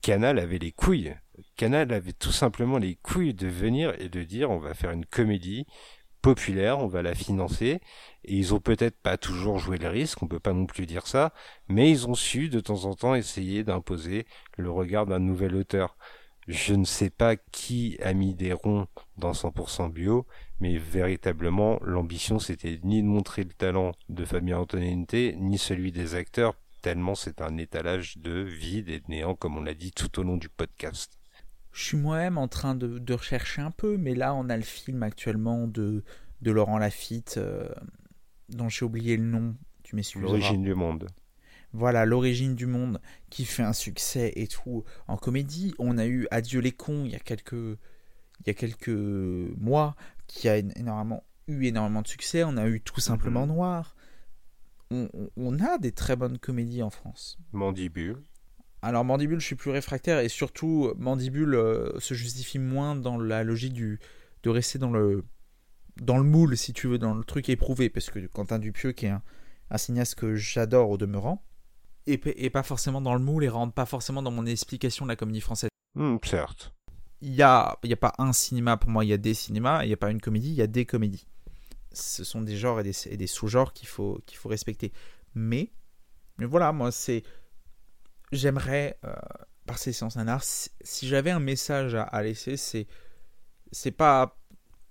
[0.00, 1.14] Canal avait les couilles.
[1.56, 5.04] Canal avait tout simplement les couilles de venir et de dire on va faire une
[5.04, 5.66] comédie
[6.26, 7.80] populaire, on va la financer.
[8.24, 11.06] Et ils ont peut-être pas toujours joué le risque, on peut pas non plus dire
[11.06, 11.32] ça,
[11.68, 15.96] mais ils ont su de temps en temps essayer d'imposer le regard d'un nouvel auteur.
[16.48, 20.26] Je ne sais pas qui a mis des ronds dans 100% bio,
[20.58, 26.16] mais véritablement l'ambition c'était ni de montrer le talent de Fabien Antonente, ni celui des
[26.16, 30.18] acteurs, tellement c'est un étalage de vide et de néant comme on l'a dit tout
[30.18, 31.16] au long du podcast.
[31.76, 35.02] Je suis moi-même en train de, rechercher un peu, mais là on a le film
[35.02, 36.04] actuellement de,
[36.40, 37.68] de Laurent Lafitte, euh,
[38.48, 40.26] dont j'ai oublié le nom, tu m'excuseras.
[40.26, 41.10] L'origine du monde.
[41.74, 42.98] Voilà, l'origine du monde,
[43.28, 45.74] qui fait un succès et tout en comédie.
[45.78, 49.96] On a eu Adieu les cons il y a quelques, il y a quelques mois,
[50.28, 52.42] qui a énormément, eu énormément de succès.
[52.42, 53.52] On a eu Tout simplement mhm.
[53.52, 53.96] Noir.
[54.90, 57.38] On, on, a des très bonnes comédies en France.
[57.52, 58.22] Mandibule.
[58.82, 63.42] Alors Mandibule, je suis plus réfractaire et surtout Mandibule euh, se justifie moins dans la
[63.42, 63.98] logique du
[64.42, 65.24] de rester dans le
[66.00, 69.06] dans le moule si tu veux dans le truc éprouvé parce que Quentin Dupieux qui
[69.06, 69.14] est
[69.70, 71.42] un, cinéaste que j'adore au demeurant
[72.06, 75.10] et, et, pas forcément dans le moule et rentre pas forcément dans mon explication de
[75.10, 75.70] la comédie française.
[75.96, 76.72] Hmm, certes.
[77.20, 79.34] Il y a il y a pas un cinéma pour moi, il y a des
[79.34, 81.26] cinémas, il n'y a pas une comédie, il y a des comédies.
[81.92, 84.92] Ce sont des genres et des, et des sous-genres qu'il faut qu'il faut respecter.
[85.34, 85.72] Mais
[86.38, 87.24] mais voilà, moi c'est
[88.32, 89.14] j'aimerais, euh,
[89.66, 92.86] par ces séances nanar, si, j'avais un message à, laisser, c'est
[93.72, 94.38] c'est pas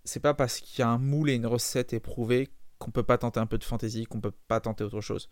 [0.04, 3.18] c'est pas parce qu'il y a un moule et une recette éprouvée qu'on peut pas
[3.18, 5.30] tenter un peu de fantaisie, qu'on peut pas tenter autre chose.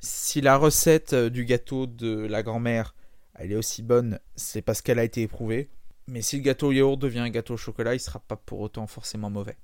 [0.00, 2.94] Si la recette euh, du gâteau de la grand-mère,
[3.34, 5.70] elle est aussi bonne, c'est parce qu'elle a été éprouvée.
[6.06, 8.60] Mais si le gâteau au yaourt devient un gâteau au chocolat, il sera pas pour
[8.60, 9.58] autant forcément mauvais.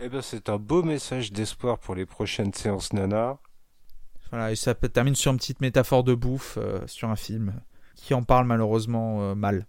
[0.00, 3.38] Eh ben, c'est un beau message d'espoir pour les prochaines séances nanar.
[4.32, 7.60] Voilà, et ça termine sur une petite métaphore de bouffe euh, sur un film
[7.94, 9.66] qui en parle malheureusement euh, mal.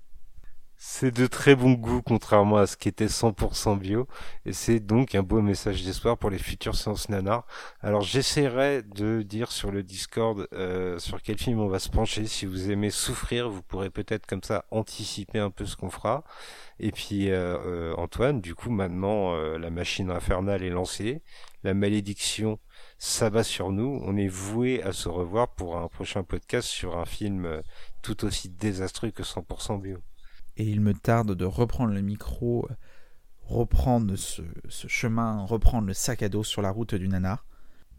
[0.77, 4.07] C'est de très bon goût, contrairement à ce qui était 100% bio.
[4.45, 7.45] Et c'est donc un beau message d'espoir pour les futures séances nanar.
[7.81, 12.25] Alors j'essaierai de dire sur le Discord euh, sur quel film on va se pencher.
[12.25, 16.23] Si vous aimez souffrir, vous pourrez peut-être comme ça anticiper un peu ce qu'on fera.
[16.79, 17.29] Et puis
[17.97, 21.21] Antoine, du coup maintenant la machine infernale est lancée.
[21.63, 22.59] La malédiction
[22.97, 24.01] s'abat sur nous.
[24.03, 27.61] On est voué à se revoir pour un prochain podcast sur un film
[28.01, 29.99] tout aussi désastreux que 100% bio
[30.57, 32.67] et il me tarde de reprendre le micro,
[33.41, 37.45] reprendre ce, chemin, reprendre le sac à dos sur la route du nanar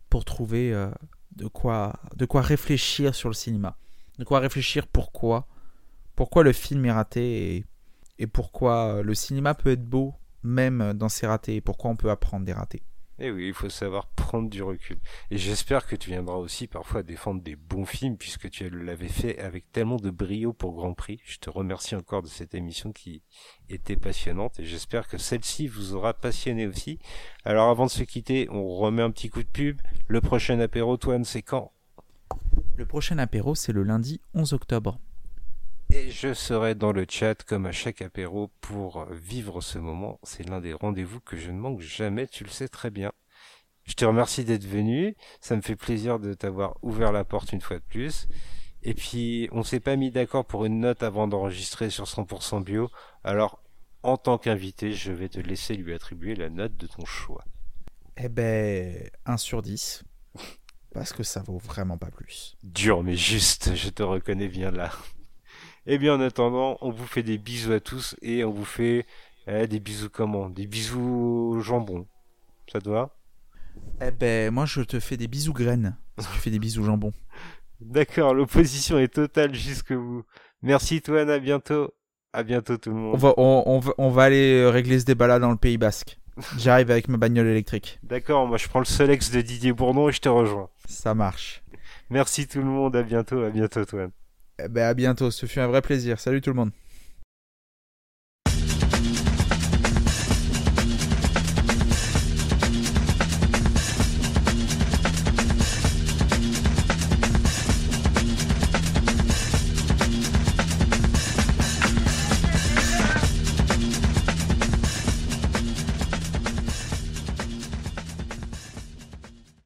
[0.09, 0.91] pour trouver euh,
[1.37, 3.77] de, quoi, de quoi réfléchir sur le cinéma.
[4.19, 5.49] De quoi réfléchir pourquoi,
[6.15, 7.65] pourquoi le film est raté et,
[8.19, 10.15] et pourquoi le cinéma peut être beau
[10.45, 12.83] même dans ses ratés et pourquoi on peut apprendre des ratés.
[13.21, 14.99] Eh oui, il faut savoir prendre du recul.
[15.31, 19.39] Et j'espère que tu viendras aussi parfois défendre des bons films, puisque tu l'avais fait
[19.39, 21.21] avec tellement de brio pour Grand Prix.
[21.25, 23.23] Je te remercie encore de cette émission qui
[23.69, 26.99] était passionnante, et j'espère que celle-ci vous aura passionné aussi.
[27.45, 29.81] Alors avant de se quitter, on remet un petit coup de pub.
[30.09, 31.73] Le prochain apéro, Toine, c'est quand?
[32.75, 34.99] Le prochain apéro, c'est le lundi 11 octobre.
[35.97, 40.19] Et je serai dans le chat comme à chaque apéro pour vivre ce moment.
[40.25, 43.13] C'est l'un des rendez-vous que je ne manque jamais, tu le sais très bien.
[43.85, 45.15] Je te remercie d'être venu.
[45.41, 48.27] Ça me fait plaisir de t'avoir ouvert la porte une fois de plus.
[48.83, 52.91] Et puis, on s'est pas mis d'accord pour une note avant d'enregistrer sur 100% bio.
[53.23, 53.63] Alors,
[54.03, 57.45] en tant qu'invité, je vais te laisser lui attribuer la note de ton choix.
[58.17, 60.03] Eh ben, 1 sur 10.
[60.93, 62.57] Parce que ça vaut vraiment pas plus.
[62.65, 64.91] Dur mais juste, je te reconnais bien là.
[65.87, 69.07] Eh bien, en attendant, on vous fait des bisous à tous et on vous fait
[69.47, 70.49] eh, des bisous comment?
[70.49, 72.07] Des bisous jambon.
[72.73, 73.11] Ça te va?
[74.01, 75.97] Eh ben, moi, je te fais des bisous graines.
[76.19, 77.13] Si tu fais des bisous jambon.
[77.81, 80.25] D'accord, l'opposition est totale jusque vous.
[80.63, 81.93] Merci, Toine, à bientôt.
[82.33, 83.15] À bientôt, tout le monde.
[83.15, 86.19] On va, on, va, on va aller régler ce débat-là dans le Pays Basque.
[86.59, 88.01] J'arrive avec ma bagnole électrique.
[88.03, 90.69] D'accord, moi je prends le Solex de Didier Bourdon et je te rejoins.
[90.89, 91.63] Ça marche.
[92.11, 94.11] Merci tout le monde, à bientôt, à bientôt, Toine.
[94.59, 96.19] Eh ben à bientôt, ce fut un vrai plaisir.
[96.21, 96.71] Salut tout le monde.